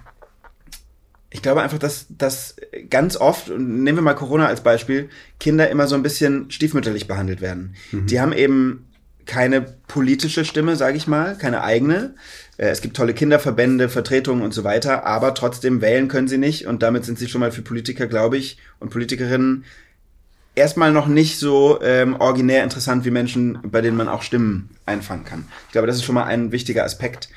[1.31, 2.57] ich glaube einfach, dass, dass
[2.89, 7.07] ganz oft, und nehmen wir mal Corona als Beispiel, Kinder immer so ein bisschen stiefmütterlich
[7.07, 7.75] behandelt werden.
[7.91, 8.05] Mhm.
[8.07, 8.85] Die haben eben
[9.25, 12.15] keine politische Stimme, sage ich mal, keine eigene.
[12.57, 16.67] Äh, es gibt tolle Kinderverbände, Vertretungen und so weiter, aber trotzdem wählen können sie nicht
[16.67, 19.63] und damit sind sie schon mal für Politiker, glaube ich, und Politikerinnen
[20.53, 25.23] erstmal noch nicht so ähm, originär interessant wie Menschen, bei denen man auch Stimmen einfangen
[25.23, 25.45] kann.
[25.67, 27.29] Ich glaube, das ist schon mal ein wichtiger Aspekt.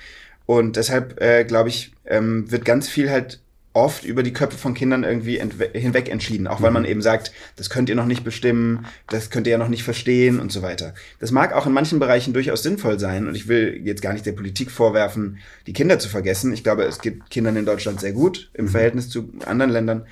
[0.47, 3.41] Und deshalb, äh, glaube ich, ähm, wird ganz viel halt
[3.75, 5.39] oft über die Köpfe von Kindern irgendwie
[5.73, 6.75] hinweg entschieden, auch weil mhm.
[6.75, 9.83] man eben sagt, das könnt ihr noch nicht bestimmen, das könnt ihr ja noch nicht
[9.83, 10.95] verstehen und so weiter.
[11.19, 14.25] Das mag auch in manchen Bereichen durchaus sinnvoll sein und ich will jetzt gar nicht
[14.25, 16.53] der Politik vorwerfen, die Kinder zu vergessen.
[16.53, 18.71] Ich glaube, es gibt Kindern in Deutschland sehr gut im mhm.
[18.71, 20.07] Verhältnis zu anderen Ländern,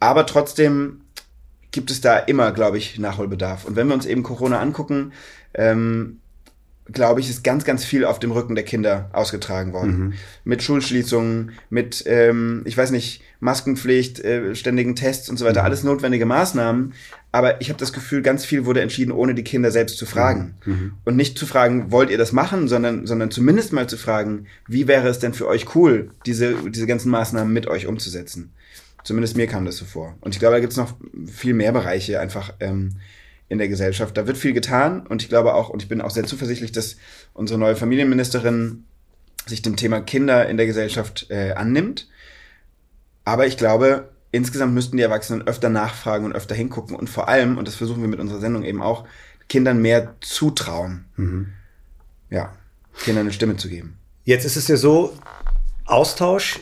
[0.00, 1.02] aber trotzdem
[1.72, 3.64] gibt es da immer, glaube ich, Nachholbedarf.
[3.64, 5.12] Und wenn wir uns eben Corona angucken,
[5.54, 6.20] ähm,
[6.92, 9.98] glaube ich, ist ganz, ganz viel auf dem Rücken der Kinder ausgetragen worden.
[9.98, 10.12] Mhm.
[10.44, 15.66] Mit Schulschließungen, mit, ähm, ich weiß nicht, Maskenpflicht, äh, ständigen Tests und so weiter, mhm.
[15.66, 16.92] alles notwendige Maßnahmen.
[17.32, 20.56] Aber ich habe das Gefühl, ganz viel wurde entschieden, ohne die Kinder selbst zu fragen.
[20.64, 20.72] Mhm.
[20.72, 20.92] mhm.
[21.04, 24.86] Und nicht zu fragen, wollt ihr das machen, sondern, sondern zumindest mal zu fragen, wie
[24.86, 28.52] wäre es denn für euch cool, diese, diese ganzen Maßnahmen mit euch umzusetzen.
[29.04, 30.16] Zumindest mir kam das so vor.
[30.20, 30.94] Und ich glaube, da gibt es noch
[31.26, 32.96] viel mehr Bereiche einfach, ähm,
[33.48, 34.16] in der Gesellschaft.
[34.16, 36.96] Da wird viel getan und ich glaube auch, und ich bin auch sehr zuversichtlich, dass
[37.32, 38.84] unsere neue Familienministerin
[39.46, 42.08] sich dem Thema Kinder in der Gesellschaft äh, annimmt.
[43.24, 47.58] Aber ich glaube, insgesamt müssten die Erwachsenen öfter nachfragen und öfter hingucken und vor allem,
[47.58, 49.06] und das versuchen wir mit unserer Sendung eben auch,
[49.48, 51.04] Kindern mehr zutrauen.
[51.16, 51.52] Mhm.
[52.30, 52.54] Ja,
[53.02, 53.98] Kindern eine Stimme zu geben.
[54.24, 55.16] Jetzt ist es ja so,
[55.84, 56.60] Austausch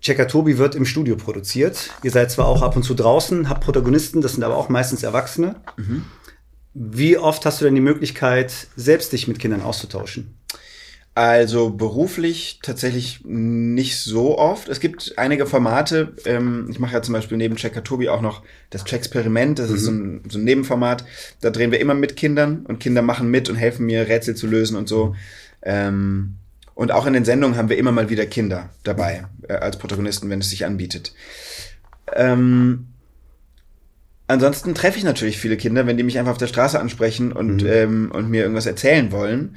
[0.00, 1.90] Checker Tobi wird im Studio produziert.
[2.02, 5.02] Ihr seid zwar auch ab und zu draußen, habt Protagonisten, das sind aber auch meistens
[5.02, 5.56] Erwachsene.
[5.76, 6.04] Mhm.
[6.72, 10.34] Wie oft hast du denn die Möglichkeit, selbst dich mit Kindern auszutauschen?
[11.16, 14.68] Also beruflich tatsächlich nicht so oft.
[14.68, 16.14] Es gibt einige Formate.
[16.24, 19.58] Ähm, ich mache ja zum Beispiel neben Checker Tobi auch noch das Check-Experiment.
[19.58, 19.74] Das mhm.
[19.74, 21.04] ist so ein, so ein, Nebenformat.
[21.40, 24.46] Da drehen wir immer mit Kindern und Kinder machen mit und helfen mir, Rätsel zu
[24.46, 25.16] lösen und so.
[25.62, 26.36] Ähm,
[26.80, 30.30] und auch in den Sendungen haben wir immer mal wieder Kinder dabei äh, als Protagonisten,
[30.30, 31.12] wenn es sich anbietet.
[32.16, 32.86] Ähm,
[34.28, 37.62] ansonsten treffe ich natürlich viele Kinder, wenn die mich einfach auf der Straße ansprechen und,
[37.64, 37.68] Mhm.
[37.68, 39.56] ähm, und mir irgendwas erzählen wollen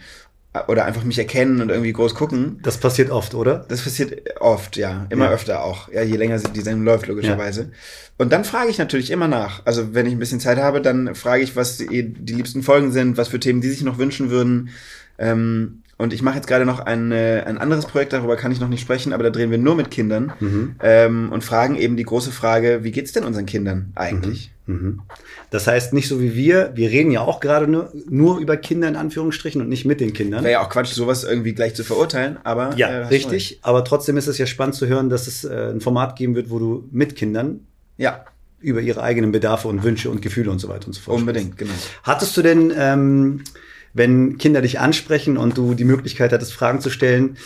[0.67, 2.59] oder einfach mich erkennen und irgendwie groß gucken.
[2.61, 3.65] Das passiert oft, oder?
[3.69, 5.07] Das passiert oft, ja.
[5.09, 5.31] Immer Ja.
[5.31, 5.87] öfter auch.
[5.93, 7.71] Ja, je länger die Sendung läuft, logischerweise.
[8.17, 9.65] Und dann frage ich natürlich immer nach.
[9.65, 12.91] Also, wenn ich ein bisschen Zeit habe, dann frage ich, was die, die liebsten Folgen
[12.91, 14.69] sind, was für Themen die sich noch wünschen würden.
[15.17, 18.59] Ähm, und ich mache jetzt gerade noch ein, äh, ein anderes Projekt, darüber kann ich
[18.59, 20.75] noch nicht sprechen, aber da drehen wir nur mit Kindern Mhm.
[20.81, 24.51] ähm, und fragen eben die große Frage, wie geht's denn unseren Kindern eigentlich?
[24.65, 25.01] Mhm.
[25.49, 28.87] Das heißt, nicht so wie wir, wir reden ja auch gerade nur, nur über Kinder
[28.87, 30.43] in Anführungsstrichen und nicht mit den Kindern.
[30.43, 33.59] Wäre ja auch Quatsch, sowas irgendwie gleich zu verurteilen, aber Ja, äh, richtig.
[33.61, 36.49] Aber trotzdem ist es ja spannend zu hören, dass es äh, ein Format geben wird,
[36.49, 37.59] wo du mit Kindern
[37.97, 38.25] Ja,
[38.61, 41.17] über ihre eigenen Bedarfe und Wünsche und Gefühle und so weiter und so fort.
[41.19, 41.73] unbedingt, genau.
[42.03, 43.41] Hattest du denn, ähm,
[43.93, 47.37] wenn Kinder dich ansprechen und du die Möglichkeit hattest, Fragen zu stellen,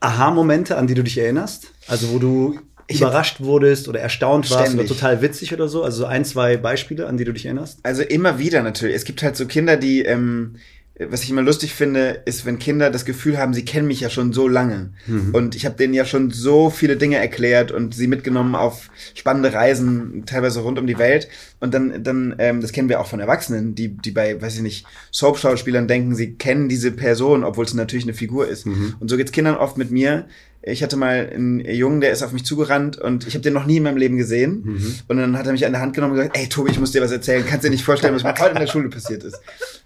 [0.00, 1.72] Aha-Momente, an die du dich erinnerst?
[1.86, 5.82] Also wo du Ich überrascht wurdest oder erstaunt warst oder total witzig oder so?
[5.82, 7.78] Also so ein, zwei Beispiele, an die du dich erinnerst?
[7.82, 8.96] Also immer wieder natürlich.
[8.96, 10.56] Es gibt halt so Kinder, die, ähm,
[10.98, 14.10] was ich immer lustig finde, ist, wenn Kinder das Gefühl haben, sie kennen mich ja
[14.10, 14.90] schon so lange.
[15.32, 19.52] Und ich habe denen ja schon so viele Dinge erklärt und sie mitgenommen auf spannende
[19.52, 21.28] Reisen, teilweise rund um die Welt.
[21.60, 24.62] Und dann, dann ähm, das kennen wir auch von Erwachsenen, die, die bei, weiß ich
[24.62, 28.66] nicht, Soap-Schauspielern denken, sie kennen diese Person, obwohl es natürlich eine Figur ist.
[29.00, 30.26] Und so geht's Kindern oft mit mir.
[30.62, 33.64] Ich hatte mal einen Jungen, der ist auf mich zugerannt und ich habe den noch
[33.64, 35.02] nie in meinem Leben gesehen.
[35.06, 36.90] Und dann hat er mich an der Hand genommen und gesagt, ey Tobi, ich muss
[36.92, 37.44] dir was erzählen.
[37.46, 39.38] Kannst dir nicht vorstellen, was mir heute in der Schule passiert ist.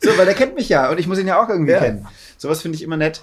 [0.02, 1.80] So, weil der kennt mich ja und ich muss ihn ja auch irgendwie Ja.
[1.80, 2.06] kennen.
[2.38, 3.22] Sowas finde ich immer nett.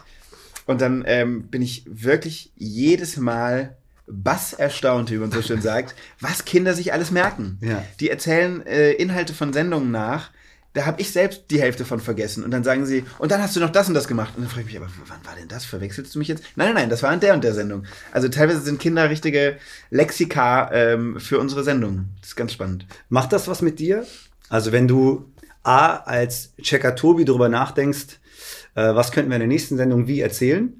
[0.67, 3.75] Und dann ähm, bin ich wirklich jedes Mal
[4.07, 7.57] bass erstaunt, wie man so schön sagt, was Kinder sich alles merken.
[7.61, 7.83] Ja.
[7.99, 10.29] Die erzählen äh, Inhalte von Sendungen nach.
[10.73, 12.43] Da habe ich selbst die Hälfte von vergessen.
[12.43, 14.33] Und dann sagen sie, und dann hast du noch das und das gemacht.
[14.35, 15.65] Und dann frage ich mich, aber wann war denn das?
[15.65, 16.43] Verwechselst du mich jetzt?
[16.55, 17.85] Nein, nein, nein, das war in der und der Sendung.
[18.11, 19.57] Also teilweise sind Kinder richtige
[19.89, 22.05] Lexika ähm, für unsere Sendung.
[22.21, 22.85] Das ist ganz spannend.
[23.09, 24.05] Macht das was mit dir?
[24.47, 25.25] Also wenn du
[25.63, 28.19] A als Checker Tobi darüber nachdenkst,
[28.75, 30.73] äh, was könnten wir in der nächsten Sendung wie erzählen?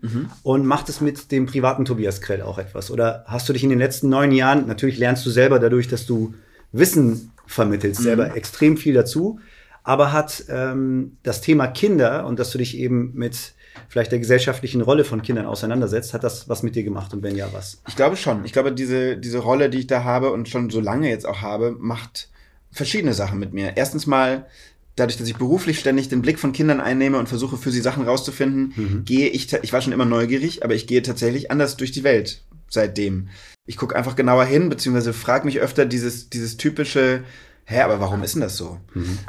[0.44, 2.92] Und macht es mit dem privaten Tobias Krell auch etwas?
[2.92, 6.06] Oder hast du dich in den letzten neun Jahren, natürlich lernst du selber dadurch, dass
[6.06, 6.34] du
[6.72, 9.40] Wissen vermittelst, selber extrem viel dazu,
[9.84, 13.54] aber hat ähm, das Thema Kinder und dass du dich eben mit
[13.88, 17.36] vielleicht der gesellschaftlichen Rolle von Kindern auseinandersetzt, hat das was mit dir gemacht und wenn
[17.36, 17.82] ja, was?
[17.88, 18.46] Ich glaube schon.
[18.46, 21.42] Ich glaube, diese, diese Rolle, die ich da habe und schon so lange jetzt auch
[21.42, 22.30] habe, macht
[22.72, 23.78] verschiedene Sachen mit mir.
[23.78, 24.48] Erstens mal,
[24.96, 28.04] dadurch, dass ich beruflich ständig den Blick von Kindern einnehme und versuche, für sie Sachen
[28.04, 28.74] rauszufinden,
[29.06, 32.44] gehe ich, ich war schon immer neugierig, aber ich gehe tatsächlich anders durch die Welt
[32.70, 33.30] seitdem.
[33.66, 37.24] Ich gucke einfach genauer hin, beziehungsweise frage mich öfter dieses, dieses typische,
[37.70, 38.78] hä, aber warum ist denn das so?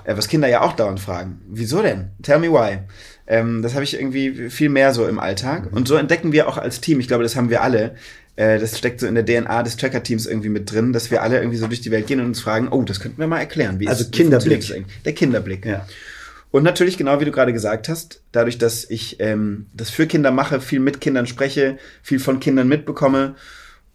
[0.04, 1.40] Äh, was Kinder ja auch dauernd fragen.
[1.48, 2.08] Wieso denn?
[2.22, 2.78] Tell me why.
[3.26, 5.68] Ähm, das habe ich irgendwie viel mehr so im Alltag.
[5.72, 7.94] Und so entdecken wir auch als Team, ich glaube, das haben wir alle,
[8.36, 11.38] äh, das steckt so in der DNA des Tracker-Teams irgendwie mit drin, dass wir alle
[11.38, 13.78] irgendwie so durch die Welt gehen und uns fragen, oh, das könnten wir mal erklären.
[13.78, 14.70] Wie Also ist- wie Kinderblick.
[14.74, 15.02] eigentlich?
[15.04, 15.64] Der Kinderblick.
[15.66, 15.86] Ja.
[16.50, 20.32] Und natürlich, genau wie du gerade gesagt hast, dadurch, dass ich ähm, das für Kinder
[20.32, 23.36] mache, viel mit Kindern spreche, viel von Kindern mitbekomme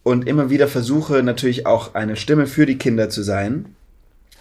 [0.04, 3.75] und immer wieder versuche, natürlich auch eine Stimme für die Kinder zu sein.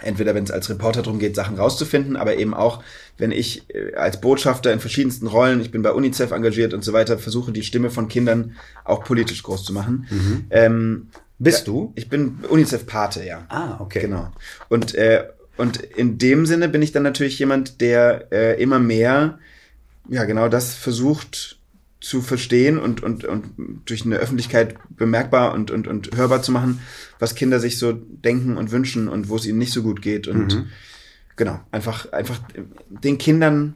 [0.04, 2.82] Entweder wenn es als Reporter darum geht, Sachen rauszufinden, aber eben auch,
[3.18, 6.92] wenn ich äh, als Botschafter in verschiedensten Rollen, ich bin bei UNICEF engagiert und so
[6.92, 10.06] weiter, versuche die Stimme von Kindern auch politisch groß zu machen.
[10.50, 11.92] Ähm, Bist du?
[11.94, 13.46] ich bin UNICEF-Pate, ja.
[13.48, 14.00] Ah, okay.
[14.00, 14.30] Genau.
[14.68, 15.24] Und, äh,
[15.56, 19.38] und in dem Sinne bin ich dann natürlich jemand, der äh, immer mehr,
[20.08, 21.58] ja, genau das versucht
[22.04, 23.46] zu verstehen und, und, und
[23.86, 26.80] durch eine Öffentlichkeit bemerkbar und, und, und hörbar zu machen,
[27.18, 30.28] was Kinder sich so denken und wünschen und wo es ihnen nicht so gut geht.
[30.28, 30.66] Und
[31.36, 32.38] genau, einfach, einfach
[32.88, 33.74] den Kindern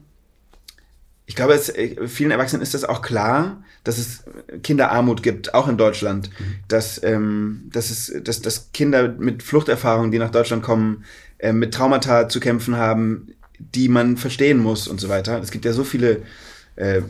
[1.29, 4.25] ich glaube, es, äh, vielen Erwachsenen ist das auch klar, dass es
[4.63, 6.31] Kinderarmut gibt, auch in Deutschland.
[6.69, 11.05] Dass, ähm, dass, es, dass, dass Kinder mit Fluchterfahrungen, die nach Deutschland kommen,
[11.37, 15.39] äh, mit Traumata zu kämpfen haben, die man verstehen muss und so weiter.
[15.43, 16.23] Es gibt ja so viele
[16.79, 17.03] äh,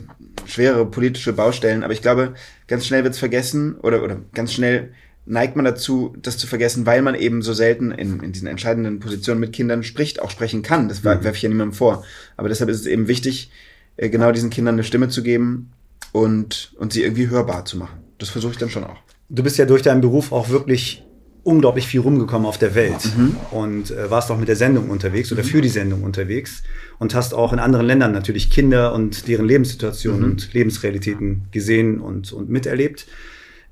[0.45, 2.33] schwere politische Baustellen, aber ich glaube,
[2.67, 4.91] ganz schnell wird's vergessen oder, oder ganz schnell
[5.25, 8.99] neigt man dazu, das zu vergessen, weil man eben so selten in, in diesen entscheidenden
[8.99, 10.89] Positionen mit Kindern spricht, auch sprechen kann.
[10.89, 11.23] Das mhm.
[11.23, 12.03] werfe ich ja niemandem vor.
[12.35, 13.51] Aber deshalb ist es eben wichtig,
[13.97, 15.71] äh, genau diesen Kindern eine Stimme zu geben
[16.11, 17.99] und, und sie irgendwie hörbar zu machen.
[18.17, 18.97] Das versuche ich dann schon auch.
[19.29, 21.05] Du bist ja durch deinen Beruf auch wirklich
[21.43, 23.35] unglaublich viel rumgekommen auf der Welt mhm.
[23.51, 26.63] und äh, warst auch mit der Sendung unterwegs oder für die Sendung unterwegs
[26.97, 30.31] und hast auch in anderen Ländern natürlich Kinder und deren Lebenssituationen mhm.
[30.31, 33.07] und Lebensrealitäten gesehen und, und miterlebt.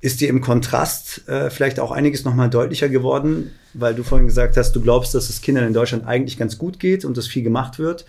[0.00, 4.56] Ist dir im Kontrast äh, vielleicht auch einiges nochmal deutlicher geworden, weil du vorhin gesagt
[4.56, 7.42] hast, du glaubst, dass es Kindern in Deutschland eigentlich ganz gut geht und dass viel
[7.42, 8.06] gemacht wird.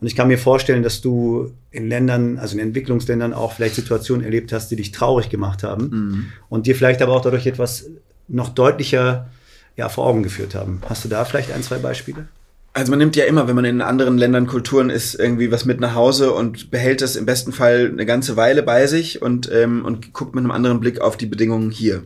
[0.00, 4.24] Und ich kann mir vorstellen, dass du in Ländern, also in Entwicklungsländern auch vielleicht Situationen
[4.24, 6.26] erlebt hast, die dich traurig gemacht haben mhm.
[6.48, 7.90] und dir vielleicht aber auch dadurch etwas
[8.28, 9.28] noch deutlicher
[9.76, 10.80] ja, vor Augen geführt haben.
[10.88, 12.26] Hast du da vielleicht ein, zwei Beispiele?
[12.72, 15.78] Also man nimmt ja immer, wenn man in anderen Ländern, Kulturen ist, irgendwie was mit
[15.78, 19.84] nach Hause und behält das im besten Fall eine ganze Weile bei sich und, ähm,
[19.84, 22.02] und guckt mit einem anderen Blick auf die Bedingungen hier.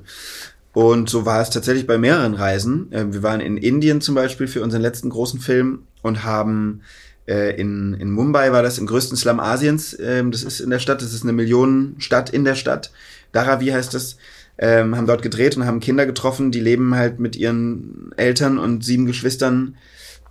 [0.74, 2.88] Und so war es tatsächlich bei mehreren Reisen.
[2.92, 6.82] Ähm, wir waren in Indien zum Beispiel für unseren letzten großen Film und haben
[7.26, 9.96] äh, in, in Mumbai war das im größten Slum Asiens.
[9.98, 12.90] Ähm, das ist in der Stadt, das ist eine Millionenstadt in der Stadt.
[13.32, 14.18] Dharavi heißt das.
[14.58, 18.84] Ähm, haben dort gedreht und haben Kinder getroffen, die leben halt mit ihren Eltern und
[18.84, 19.76] sieben Geschwistern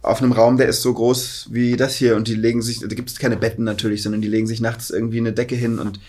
[0.01, 2.87] auf einem Raum, der ist so groß wie das hier und die legen sich, da
[2.87, 5.99] gibt es keine Betten natürlich, sondern die legen sich nachts irgendwie eine Decke hin und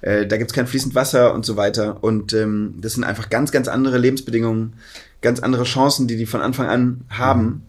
[0.00, 2.02] äh, da gibt es kein fließend Wasser und so weiter.
[2.02, 4.74] Und ähm, das sind einfach ganz, ganz andere Lebensbedingungen,
[5.20, 7.44] ganz andere Chancen, die die von Anfang an haben.
[7.44, 7.62] Mhm.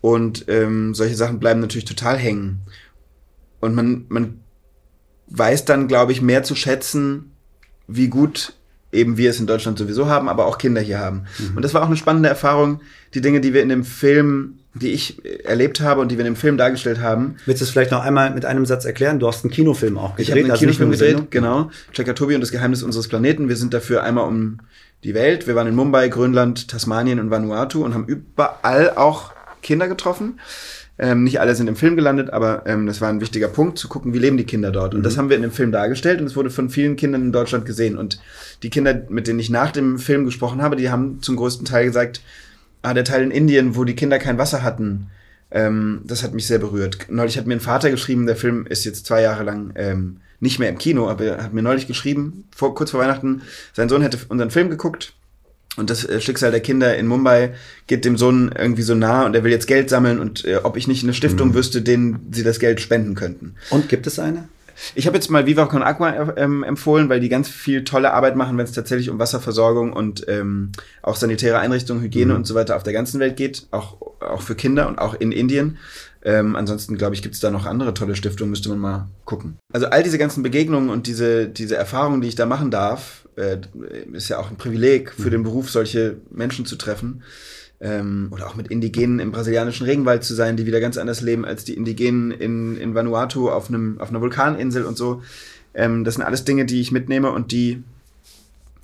[0.00, 2.60] Und ähm, solche Sachen bleiben natürlich total hängen.
[3.60, 4.40] Und man, man
[5.28, 7.32] weiß dann, glaube ich, mehr zu schätzen,
[7.86, 8.54] wie gut
[8.94, 11.24] eben wir es in Deutschland sowieso haben, aber auch Kinder hier haben.
[11.38, 11.56] Mhm.
[11.56, 12.80] Und das war auch eine spannende Erfahrung,
[13.14, 16.32] die Dinge, die wir in dem Film die ich erlebt habe und die wir in
[16.32, 17.36] dem Film dargestellt haben.
[17.46, 19.20] Willst du es vielleicht noch einmal mit einem Satz erklären?
[19.20, 20.26] Du hast einen Kinofilm auch gedreht.
[20.26, 21.70] Ich habe einen also Kinofilm gedreht, genau.
[21.92, 23.48] Checker Tobi und das Geheimnis unseres Planeten.
[23.48, 24.58] Wir sind dafür einmal um
[25.04, 25.46] die Welt.
[25.46, 30.40] Wir waren in Mumbai, Grönland, Tasmanien und Vanuatu und haben überall auch Kinder getroffen.
[30.96, 33.88] Ähm, nicht alle sind im Film gelandet, aber ähm, das war ein wichtiger Punkt, zu
[33.88, 34.94] gucken, wie leben die Kinder dort.
[34.94, 35.04] Und mhm.
[35.04, 37.66] das haben wir in dem Film dargestellt und es wurde von vielen Kindern in Deutschland
[37.66, 37.98] gesehen.
[37.98, 38.20] Und
[38.62, 41.86] die Kinder, mit denen ich nach dem Film gesprochen habe, die haben zum größten Teil
[41.86, 42.20] gesagt,
[42.82, 45.08] ah, der Teil in Indien, wo die Kinder kein Wasser hatten,
[45.50, 46.98] ähm, das hat mich sehr berührt.
[47.08, 50.60] Neulich hat mir ein Vater geschrieben, der Film ist jetzt zwei Jahre lang ähm, nicht
[50.60, 54.02] mehr im Kino, aber er hat mir neulich geschrieben, vor, kurz vor Weihnachten, sein Sohn
[54.02, 55.14] hätte unseren Film geguckt
[55.76, 57.54] und das äh, Schicksal der Kinder in Mumbai
[57.86, 60.76] geht dem Sohn irgendwie so nah und er will jetzt Geld sammeln und äh, ob
[60.76, 61.54] ich nicht eine Stiftung mhm.
[61.54, 63.54] wüsste, denen sie das Geld spenden könnten.
[63.70, 64.48] Und gibt es eine?
[64.94, 68.36] Ich habe jetzt mal Viva Con Aqua ähm, empfohlen, weil die ganz viel tolle Arbeit
[68.36, 72.38] machen, wenn es tatsächlich um Wasserversorgung und ähm, auch sanitäre Einrichtungen, Hygiene mhm.
[72.38, 75.32] und so weiter auf der ganzen Welt geht, auch, auch für Kinder und auch in
[75.32, 75.78] Indien.
[76.24, 79.58] Ähm, ansonsten, glaube ich, gibt es da noch andere tolle Stiftungen, müsste man mal gucken.
[79.72, 83.58] Also all diese ganzen Begegnungen und diese, diese Erfahrungen, die ich da machen darf, äh,
[84.12, 85.32] ist ja auch ein Privileg für mhm.
[85.32, 87.22] den Beruf, solche Menschen zu treffen
[87.80, 91.44] ähm, oder auch mit Indigenen im brasilianischen Regenwald zu sein, die wieder ganz anders leben
[91.44, 95.22] als die Indigenen in, in Vanuatu auf, einem, auf einer Vulkaninsel und so.
[95.74, 97.82] Ähm, das sind alles Dinge, die ich mitnehme und die,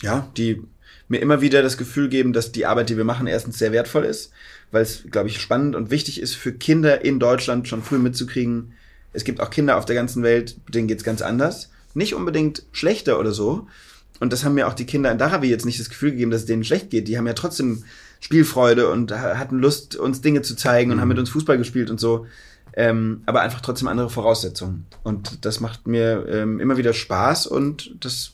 [0.02, 0.62] ja, die
[1.08, 4.04] mir immer wieder das Gefühl geben, dass die Arbeit, die wir machen, erstens sehr wertvoll
[4.04, 4.32] ist,
[4.70, 8.74] weil es, glaube ich, spannend und wichtig ist für Kinder in Deutschland schon früh mitzukriegen.
[9.12, 11.70] Es gibt auch Kinder auf der ganzen Welt, denen geht's ganz anders.
[11.94, 13.66] Nicht unbedingt schlechter oder so.
[14.20, 16.42] Und das haben mir auch die Kinder in Darawi jetzt nicht das Gefühl gegeben, dass
[16.42, 17.08] es denen schlecht geht.
[17.08, 17.84] Die haben ja trotzdem
[18.20, 21.00] Spielfreude und hatten Lust, uns Dinge zu zeigen und mhm.
[21.00, 22.26] haben mit uns Fußball gespielt und so.
[22.74, 24.86] Ähm, aber einfach trotzdem andere Voraussetzungen.
[25.02, 28.32] Und das macht mir ähm, immer wieder Spaß und das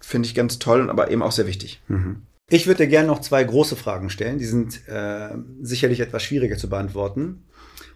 [0.00, 1.80] finde ich ganz toll und aber eben auch sehr wichtig.
[1.88, 2.22] Mhm.
[2.50, 4.38] Ich würde dir gerne noch zwei große Fragen stellen.
[4.38, 5.30] Die sind äh,
[5.62, 7.44] sicherlich etwas schwieriger zu beantworten.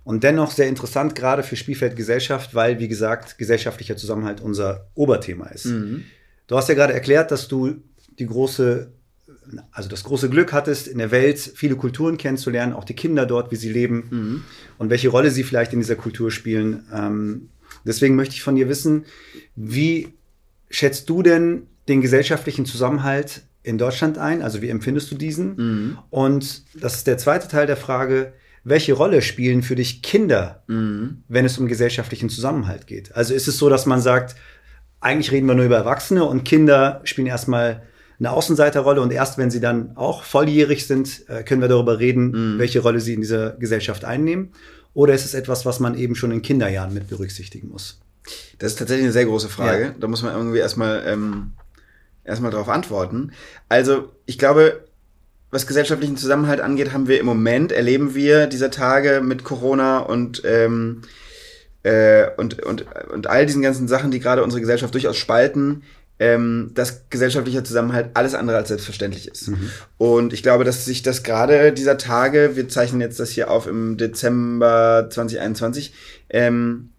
[0.04, 5.66] Und dennoch sehr interessant, gerade für Spielfeldgesellschaft, weil, wie gesagt, gesellschaftlicher Zusammenhalt unser Oberthema ist.
[5.66, 6.04] Mhm.
[6.46, 7.82] Du hast ja gerade erklärt, dass du
[8.18, 8.92] die große
[9.70, 13.50] also das große Glück hattest, in der Welt viele Kulturen kennenzulernen, auch die Kinder dort,
[13.50, 14.44] wie sie leben mhm.
[14.78, 16.84] und welche Rolle sie vielleicht in dieser Kultur spielen.
[16.92, 17.48] Ähm,
[17.84, 19.04] deswegen möchte ich von dir wissen,
[19.54, 20.14] wie
[20.70, 24.42] schätzt du denn den gesellschaftlichen Zusammenhalt in Deutschland ein?
[24.42, 25.56] Also wie empfindest du diesen?
[25.56, 25.98] Mhm.
[26.10, 28.32] Und das ist der zweite Teil der Frage,
[28.64, 31.22] welche Rolle spielen für dich Kinder, mhm.
[31.28, 33.14] wenn es um gesellschaftlichen Zusammenhalt geht?
[33.14, 34.34] Also ist es so, dass man sagt,
[35.06, 37.82] eigentlich reden wir nur über Erwachsene und Kinder spielen erstmal
[38.18, 42.54] eine Außenseiterrolle und erst wenn sie dann auch volljährig sind, äh, können wir darüber reden,
[42.54, 42.58] mhm.
[42.58, 44.52] welche Rolle sie in dieser Gesellschaft einnehmen.
[44.94, 48.00] Oder ist es etwas, was man eben schon in Kinderjahren mit berücksichtigen muss?
[48.58, 49.84] Das ist tatsächlich eine sehr große Frage.
[49.84, 49.94] Ja.
[50.00, 51.52] Da muss man irgendwie erstmal ähm,
[52.24, 53.32] erstmal darauf antworten.
[53.68, 54.84] Also ich glaube,
[55.50, 60.42] was gesellschaftlichen Zusammenhalt angeht, haben wir im Moment, erleben wir dieser Tage mit Corona und
[60.44, 61.02] ähm,
[61.86, 65.84] äh, und, und, und all diesen ganzen Sachen, die gerade unsere Gesellschaft durchaus spalten,
[66.18, 69.48] ähm, dass gesellschaftlicher Zusammenhalt alles andere als selbstverständlich ist.
[69.48, 69.70] Mhm.
[69.96, 73.68] Und ich glaube, dass sich das gerade dieser Tage, wir zeichnen jetzt das hier auf
[73.68, 75.92] im Dezember 2021,
[76.30, 76.90] ähm,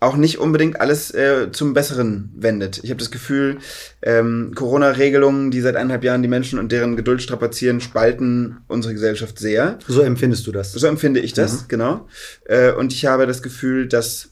[0.00, 2.80] auch nicht unbedingt alles äh, zum Besseren wendet.
[2.84, 3.58] Ich habe das Gefühl,
[4.02, 9.38] ähm, Corona-Regelungen, die seit eineinhalb Jahren die Menschen und deren Geduld strapazieren, spalten unsere Gesellschaft
[9.38, 9.78] sehr.
[9.88, 10.72] So empfindest du das?
[10.72, 11.68] So empfinde ich das, mhm.
[11.68, 12.08] genau.
[12.44, 14.28] Äh, und ich habe das Gefühl, dass,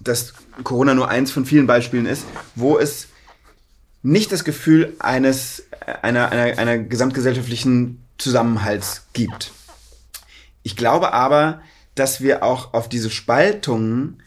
[0.00, 3.08] dass Corona nur eins von vielen Beispielen ist, wo es
[4.02, 5.64] nicht das Gefühl eines,
[6.02, 9.50] einer, einer, einer gesamtgesellschaftlichen Zusammenhalts gibt.
[10.62, 11.62] Ich glaube aber,
[11.96, 14.22] dass wir auch auf diese Spaltungen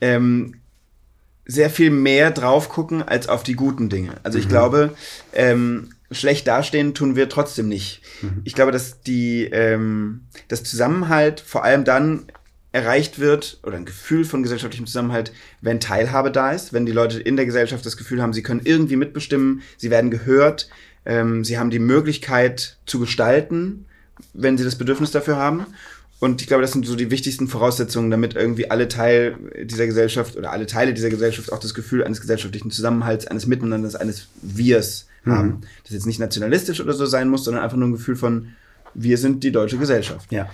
[0.00, 0.54] ähm,
[1.46, 4.14] sehr viel mehr drauf gucken als auf die guten Dinge.
[4.24, 4.50] Also ich mhm.
[4.50, 4.94] glaube,
[5.32, 8.02] ähm, schlecht dastehen tun wir trotzdem nicht.
[8.22, 8.42] Mhm.
[8.44, 12.26] Ich glaube, dass die ähm, das Zusammenhalt vor allem dann
[12.72, 15.32] erreicht wird oder ein Gefühl von gesellschaftlichem Zusammenhalt,
[15.62, 18.60] wenn Teilhabe da ist, wenn die Leute in der Gesellschaft das Gefühl haben, sie können
[18.64, 20.68] irgendwie mitbestimmen, sie werden gehört,
[21.06, 23.86] ähm, sie haben die Möglichkeit zu gestalten,
[24.34, 25.66] wenn sie das Bedürfnis dafür haben.
[26.18, 30.36] Und ich glaube, das sind so die wichtigsten Voraussetzungen, damit irgendwie alle Teil dieser Gesellschaft
[30.36, 35.06] oder alle Teile dieser Gesellschaft auch das Gefühl eines gesellschaftlichen Zusammenhalts, eines Miteinanders, eines Wirs
[35.24, 35.32] mhm.
[35.32, 35.60] haben.
[35.84, 38.48] Das jetzt nicht nationalistisch oder so sein muss, sondern einfach nur ein Gefühl von,
[38.94, 40.32] wir sind die deutsche Gesellschaft.
[40.32, 40.48] Ja.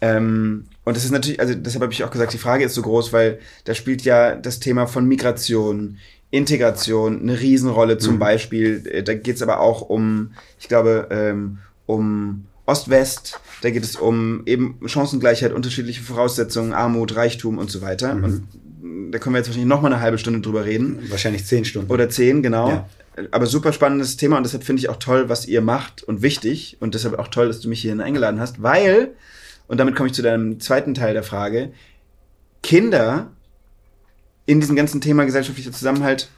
[0.00, 2.82] Ähm, und das ist natürlich, also deshalb habe ich auch gesagt, die Frage ist so
[2.82, 5.98] groß, weil da spielt ja das Thema von Migration,
[6.30, 8.18] Integration eine Riesenrolle zum mhm.
[8.20, 8.86] Beispiel.
[8.86, 13.96] Äh, da geht es aber auch um, ich glaube, ähm, um Ost-West, da geht es
[13.96, 18.14] um eben Chancengleichheit, unterschiedliche Voraussetzungen, Armut, Reichtum und so weiter.
[18.14, 18.24] Mhm.
[18.24, 20.98] Und da können wir jetzt wahrscheinlich noch mal eine halbe Stunde drüber reden.
[21.10, 21.90] Wahrscheinlich zehn Stunden.
[21.90, 22.68] Oder zehn, genau.
[22.68, 22.88] Ja.
[23.30, 26.78] Aber super spannendes Thema und deshalb finde ich auch toll, was ihr macht und wichtig
[26.80, 29.14] und deshalb auch toll, dass du mich hierhin eingeladen hast, weil,
[29.68, 31.72] und damit komme ich zu deinem zweiten Teil der Frage,
[32.62, 33.30] Kinder
[34.46, 36.28] in diesem ganzen Thema gesellschaftlicher Zusammenhalt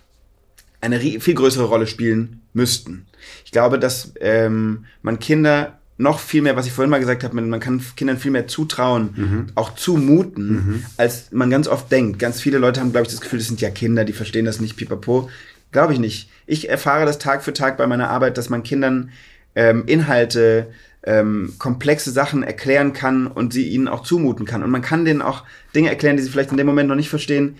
[0.82, 3.06] eine viel größere Rolle spielen müssten.
[3.44, 7.40] Ich glaube, dass ähm, man Kinder noch viel mehr, was ich vorhin mal gesagt habe,
[7.40, 9.46] man kann Kindern viel mehr zutrauen, mhm.
[9.54, 10.84] auch zumuten, mhm.
[10.96, 12.18] als man ganz oft denkt.
[12.18, 14.60] Ganz viele Leute haben, glaube ich, das Gefühl, das sind ja Kinder, die verstehen das
[14.60, 15.30] nicht, pipapo.
[15.72, 16.30] Glaube ich nicht.
[16.46, 19.10] Ich erfahre das Tag für Tag bei meiner Arbeit, dass man Kindern
[19.54, 20.68] ähm, Inhalte,
[21.02, 24.62] ähm, komplexe Sachen erklären kann und sie ihnen auch zumuten kann.
[24.62, 27.08] Und man kann denen auch Dinge erklären, die sie vielleicht in dem Moment noch nicht
[27.08, 27.56] verstehen.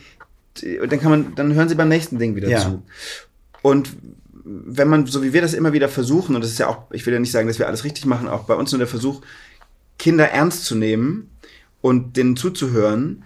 [0.82, 2.58] Und dann kann man, dann hören sie beim nächsten Ding wieder ja.
[2.58, 2.82] zu.
[3.62, 3.90] Und
[4.48, 7.04] wenn man, so wie wir das immer wieder versuchen, und das ist ja auch, ich
[7.04, 9.22] will ja nicht sagen, dass wir alles richtig machen, auch bei uns nur der Versuch,
[9.98, 11.30] Kinder ernst zu nehmen
[11.80, 13.24] und denen zuzuhören,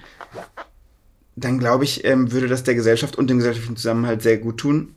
[1.36, 4.94] dann glaube ich, ähm, würde das der Gesellschaft und dem gesellschaftlichen Zusammenhalt sehr gut tun,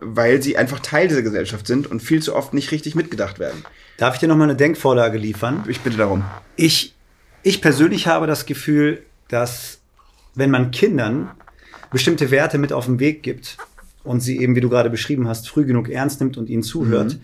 [0.00, 3.64] weil sie einfach Teil dieser Gesellschaft sind und viel zu oft nicht richtig mitgedacht werden.
[3.98, 5.64] Darf ich dir noch mal eine Denkvorlage liefern?
[5.68, 6.24] Ich bitte darum.
[6.56, 6.94] Ich,
[7.42, 9.78] ich persönlich habe das Gefühl, dass
[10.34, 11.30] wenn man Kindern
[11.90, 13.56] bestimmte Werte mit auf den Weg gibt,
[14.06, 17.14] und sie eben, wie du gerade beschrieben hast, früh genug ernst nimmt und ihnen zuhört,
[17.14, 17.20] mhm.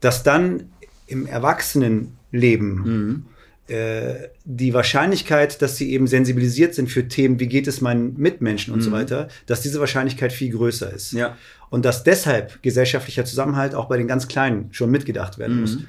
[0.00, 0.64] dass dann
[1.06, 3.26] im Erwachsenenleben mhm.
[3.68, 8.72] äh, die Wahrscheinlichkeit, dass sie eben sensibilisiert sind für Themen, wie geht es meinen Mitmenschen
[8.72, 8.84] und mhm.
[8.84, 11.12] so weiter, dass diese Wahrscheinlichkeit viel größer ist.
[11.12, 11.36] Ja.
[11.70, 15.76] Und dass deshalb gesellschaftlicher Zusammenhalt auch bei den ganz Kleinen schon mitgedacht werden muss.
[15.76, 15.86] Mhm.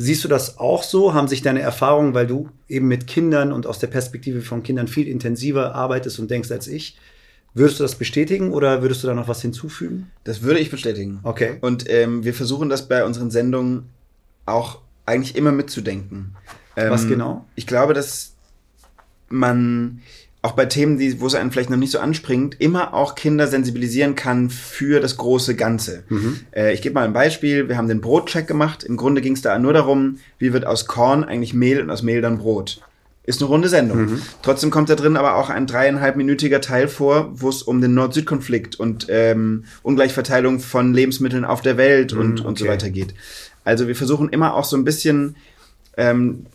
[0.00, 1.12] Siehst du das auch so?
[1.12, 4.86] Haben sich deine Erfahrungen, weil du eben mit Kindern und aus der Perspektive von Kindern
[4.86, 6.96] viel intensiver arbeitest und denkst als ich,
[7.54, 10.10] Würdest du das bestätigen oder würdest du da noch was hinzufügen?
[10.24, 11.20] Das würde ich bestätigen.
[11.22, 11.58] Okay.
[11.60, 13.88] Und ähm, wir versuchen das bei unseren Sendungen
[14.46, 16.36] auch eigentlich immer mitzudenken.
[16.76, 17.46] Ähm, was genau?
[17.54, 18.34] Ich glaube, dass
[19.28, 20.00] man
[20.42, 23.48] auch bei Themen, die, wo es einen vielleicht noch nicht so anspringt, immer auch Kinder
[23.48, 26.04] sensibilisieren kann für das große Ganze.
[26.08, 26.40] Mhm.
[26.54, 27.68] Äh, ich gebe mal ein Beispiel.
[27.68, 28.84] Wir haben den Brotcheck gemacht.
[28.84, 32.02] Im Grunde ging es da nur darum, wie wird aus Korn eigentlich Mehl und aus
[32.02, 32.80] Mehl dann Brot.
[33.28, 33.98] Ist eine runde Sendung.
[33.98, 34.22] Mhm.
[34.40, 38.80] Trotzdem kommt da drin aber auch ein dreieinhalbminütiger Teil vor, wo es um den Nord-Süd-Konflikt
[38.80, 42.48] und ähm, Ungleichverteilung von Lebensmitteln auf der Welt und, mhm, okay.
[42.48, 43.12] und so weiter geht.
[43.64, 45.36] Also wir versuchen immer auch so ein bisschen
[45.98, 46.46] ähm,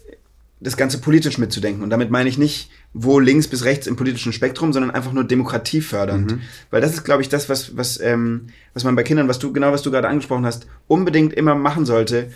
[0.61, 1.83] das Ganze politisch mitzudenken.
[1.83, 5.25] Und damit meine ich nicht, wo links bis rechts im politischen Spektrum, sondern einfach nur
[5.25, 6.31] demokratiefördernd.
[6.31, 6.41] Mhm.
[6.71, 9.53] Weil das ist, glaube ich, das, was, was, ähm, was man bei Kindern, was du,
[9.53, 12.31] genau was du gerade angesprochen hast, unbedingt immer machen sollte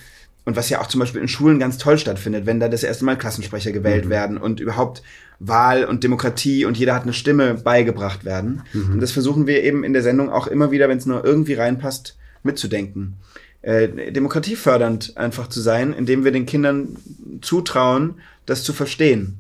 [0.47, 3.03] und was ja auch zum Beispiel in Schulen ganz toll stattfindet, wenn da das erste
[3.03, 4.09] Mal Klassensprecher gewählt mhm.
[4.09, 5.03] werden und überhaupt
[5.39, 8.61] Wahl und Demokratie und jeder hat eine Stimme beigebracht werden.
[8.71, 8.93] Mhm.
[8.93, 11.55] Und das versuchen wir eben in der Sendung auch immer wieder, wenn es nur irgendwie
[11.55, 13.17] reinpasst, mitzudenken.
[13.61, 16.95] Äh, demokratiefördernd einfach zu sein, indem wir den Kindern
[17.41, 18.13] zutrauen,
[18.45, 19.39] das zu verstehen.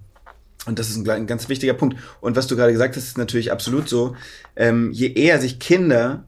[0.65, 1.95] Und das ist ein, ein ganz wichtiger Punkt.
[2.19, 4.17] Und was du gerade gesagt hast, ist natürlich absolut so.
[4.57, 6.25] Ähm, je eher sich Kinder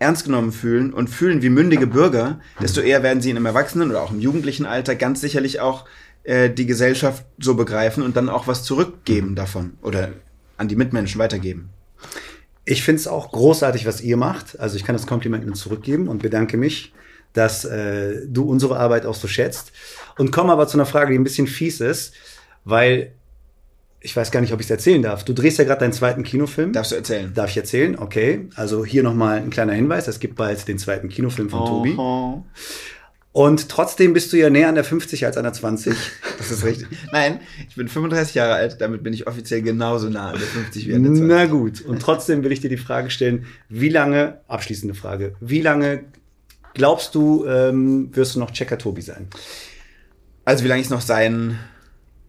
[0.00, 3.90] ernst genommen fühlen und fühlen wie mündige Bürger, desto eher werden sie in einem Erwachsenen
[3.90, 5.84] oder auch im jugendlichen Alter ganz sicherlich auch
[6.24, 10.08] äh, die Gesellschaft so begreifen und dann auch was zurückgeben davon oder
[10.56, 11.68] an die Mitmenschen weitergeben.
[12.64, 14.58] Ich finde es auch großartig, was ihr macht.
[14.58, 16.92] Also ich kann das Kompliment nur zurückgeben und bedanke mich,
[17.34, 19.72] dass äh, du unsere Arbeit auch so schätzt.
[20.18, 22.14] Und komme aber zu einer Frage, die ein bisschen fies ist,
[22.64, 23.12] weil
[24.00, 25.24] ich weiß gar nicht, ob ich es erzählen darf.
[25.24, 26.72] Du drehst ja gerade deinen zweiten Kinofilm.
[26.72, 27.32] Darfst du erzählen?
[27.34, 27.98] Darf ich erzählen?
[27.98, 28.48] Okay.
[28.54, 30.08] Also hier nochmal ein kleiner Hinweis.
[30.08, 31.94] Es gibt bald den zweiten Kinofilm von oh, Tobi.
[31.98, 32.42] Oh.
[33.32, 35.94] Und trotzdem bist du ja näher an der 50 als an der 20.
[36.40, 36.88] Das ist richtig.
[37.12, 40.88] Nein, ich bin 35 Jahre alt, damit bin ich offiziell genauso nah an der 50
[40.88, 41.28] wie an der 20.
[41.28, 41.82] Na gut.
[41.82, 46.04] Und trotzdem will ich dir die Frage stellen, wie lange, abschließende Frage, wie lange
[46.72, 49.28] glaubst du, ähm, wirst du noch Checker Tobi sein?
[50.46, 51.58] Also wie lange ich es noch sein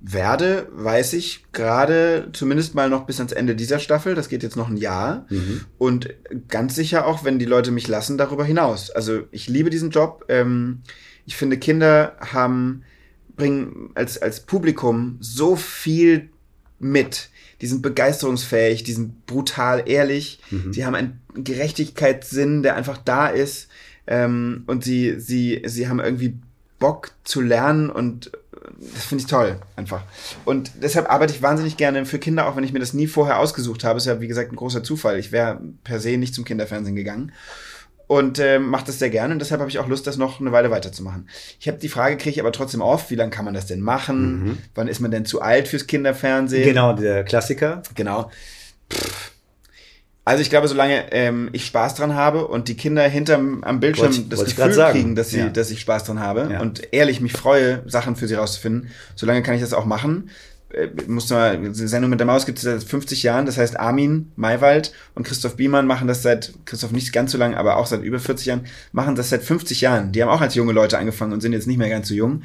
[0.03, 4.15] werde, weiß ich gerade zumindest mal noch bis ans Ende dieser Staffel.
[4.15, 5.27] Das geht jetzt noch ein Jahr.
[5.29, 5.61] Mhm.
[5.77, 6.09] Und
[6.47, 8.89] ganz sicher auch, wenn die Leute mich lassen, darüber hinaus.
[8.89, 10.25] Also ich liebe diesen Job.
[10.27, 10.81] Ähm,
[11.27, 12.83] ich finde, Kinder haben,
[13.35, 16.29] bringen als, als Publikum so viel
[16.79, 17.29] mit.
[17.61, 20.39] Die sind begeisterungsfähig, die sind brutal ehrlich.
[20.49, 20.73] Mhm.
[20.73, 23.69] Sie haben einen Gerechtigkeitssinn, der einfach da ist.
[24.07, 26.39] Ähm, und sie, sie, sie haben irgendwie
[26.79, 28.31] Bock zu lernen und
[28.79, 30.01] das finde ich toll, einfach.
[30.45, 33.39] Und deshalb arbeite ich wahnsinnig gerne für Kinder, auch wenn ich mir das nie vorher
[33.39, 33.97] ausgesucht habe.
[33.97, 35.19] Ist ja, wie gesagt, ein großer Zufall.
[35.19, 37.31] Ich wäre per se nicht zum Kinderfernsehen gegangen.
[38.07, 40.51] Und äh, mache das sehr gerne und deshalb habe ich auch Lust, das noch eine
[40.51, 41.29] Weile weiterzumachen.
[41.61, 43.79] Ich habe die Frage, kriege ich aber trotzdem oft, wie lange kann man das denn
[43.79, 44.43] machen?
[44.43, 44.57] Mhm.
[44.75, 46.65] Wann ist man denn zu alt fürs Kinderfernsehen?
[46.65, 47.83] Genau, der Klassiker.
[47.95, 48.29] Genau.
[48.91, 49.30] Pff.
[50.23, 54.07] Also ich glaube, solange ähm, ich Spaß dran habe und die Kinder hinterm am Bildschirm
[54.09, 55.49] Wollte ich- das wollte ich Gefühl kriegen, dass sie, Ja.
[55.49, 56.61] dass ich Spaß dran habe Ja.
[56.61, 60.29] und ehrlich mich freue, Sachen für sie rauszufinden, solange kann ich das auch machen.
[60.73, 63.77] Äh, muss mal, die Sendung mit der Maus gibt es seit 50 Jahren, das heißt
[63.79, 67.87] Armin Maywald und Christoph Biemann machen das seit, Christoph nicht ganz so lang, aber auch
[67.87, 68.61] seit über 40 Jahren,
[68.91, 70.11] machen das seit 50 Jahren.
[70.11, 72.43] Die haben auch als junge Leute angefangen und sind jetzt nicht mehr ganz so jung.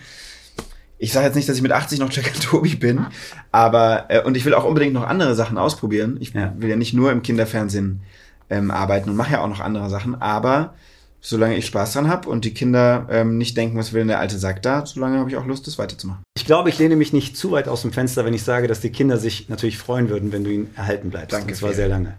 [0.99, 3.07] Ich sage jetzt nicht, dass ich mit 80 noch Jack Tobi bin,
[3.53, 6.17] aber äh, und ich will auch unbedingt noch andere Sachen ausprobieren.
[6.21, 6.55] Ich Ja.
[6.57, 8.01] will ja nicht nur im Kinderfernsehen
[8.49, 10.75] ähm, arbeiten und mache ja auch noch andere Sachen, aber
[11.21, 14.21] solange ich Spaß dran habe und die Kinder ähm, nicht denken, was will denn der
[14.21, 16.23] alte Sack da, solange habe ich auch Lust, das weiterzumachen.
[16.37, 18.81] Ich glaube, ich lehne mich nicht zu weit aus dem Fenster, wenn ich sage, dass
[18.81, 21.33] die Kinder sich natürlich freuen würden, wenn du ihn erhalten bleibst.
[21.33, 22.15] Danke, Und zwar sehr lange.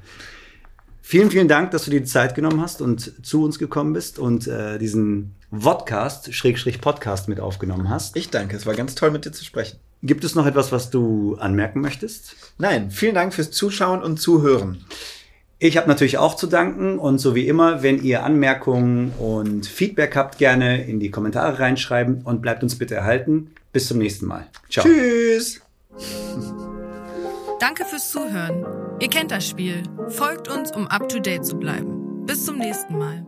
[1.10, 4.20] Vielen, vielen Dank, dass du dir die Zeit genommen hast und zu uns gekommen bist
[4.20, 8.18] und äh, diesen Vodcast, Schrägstrich Podcast mit aufgenommen hast.
[8.18, 9.80] Ich danke, es war ganz toll mit dir zu sprechen.
[10.04, 12.36] Gibt es noch etwas, was du anmerken möchtest?
[12.58, 14.84] Nein, vielen Dank fürs Zuschauen und Zuhören.
[15.60, 20.14] Ich habe natürlich auch zu danken und so wie immer, wenn ihr Anmerkungen und Feedback
[20.18, 23.52] habt, gerne in die Kommentare reinschreiben und bleibt uns bitte erhalten.
[23.72, 24.48] Bis zum nächsten Mal.
[24.70, 24.86] Ciao.
[24.86, 25.62] Tschüss!
[27.60, 28.66] Danke fürs Zuhören.
[29.00, 29.84] Ihr kennt das Spiel.
[30.10, 32.26] Folgt uns, um up to date zu bleiben.
[32.26, 33.26] Bis zum nächsten Mal.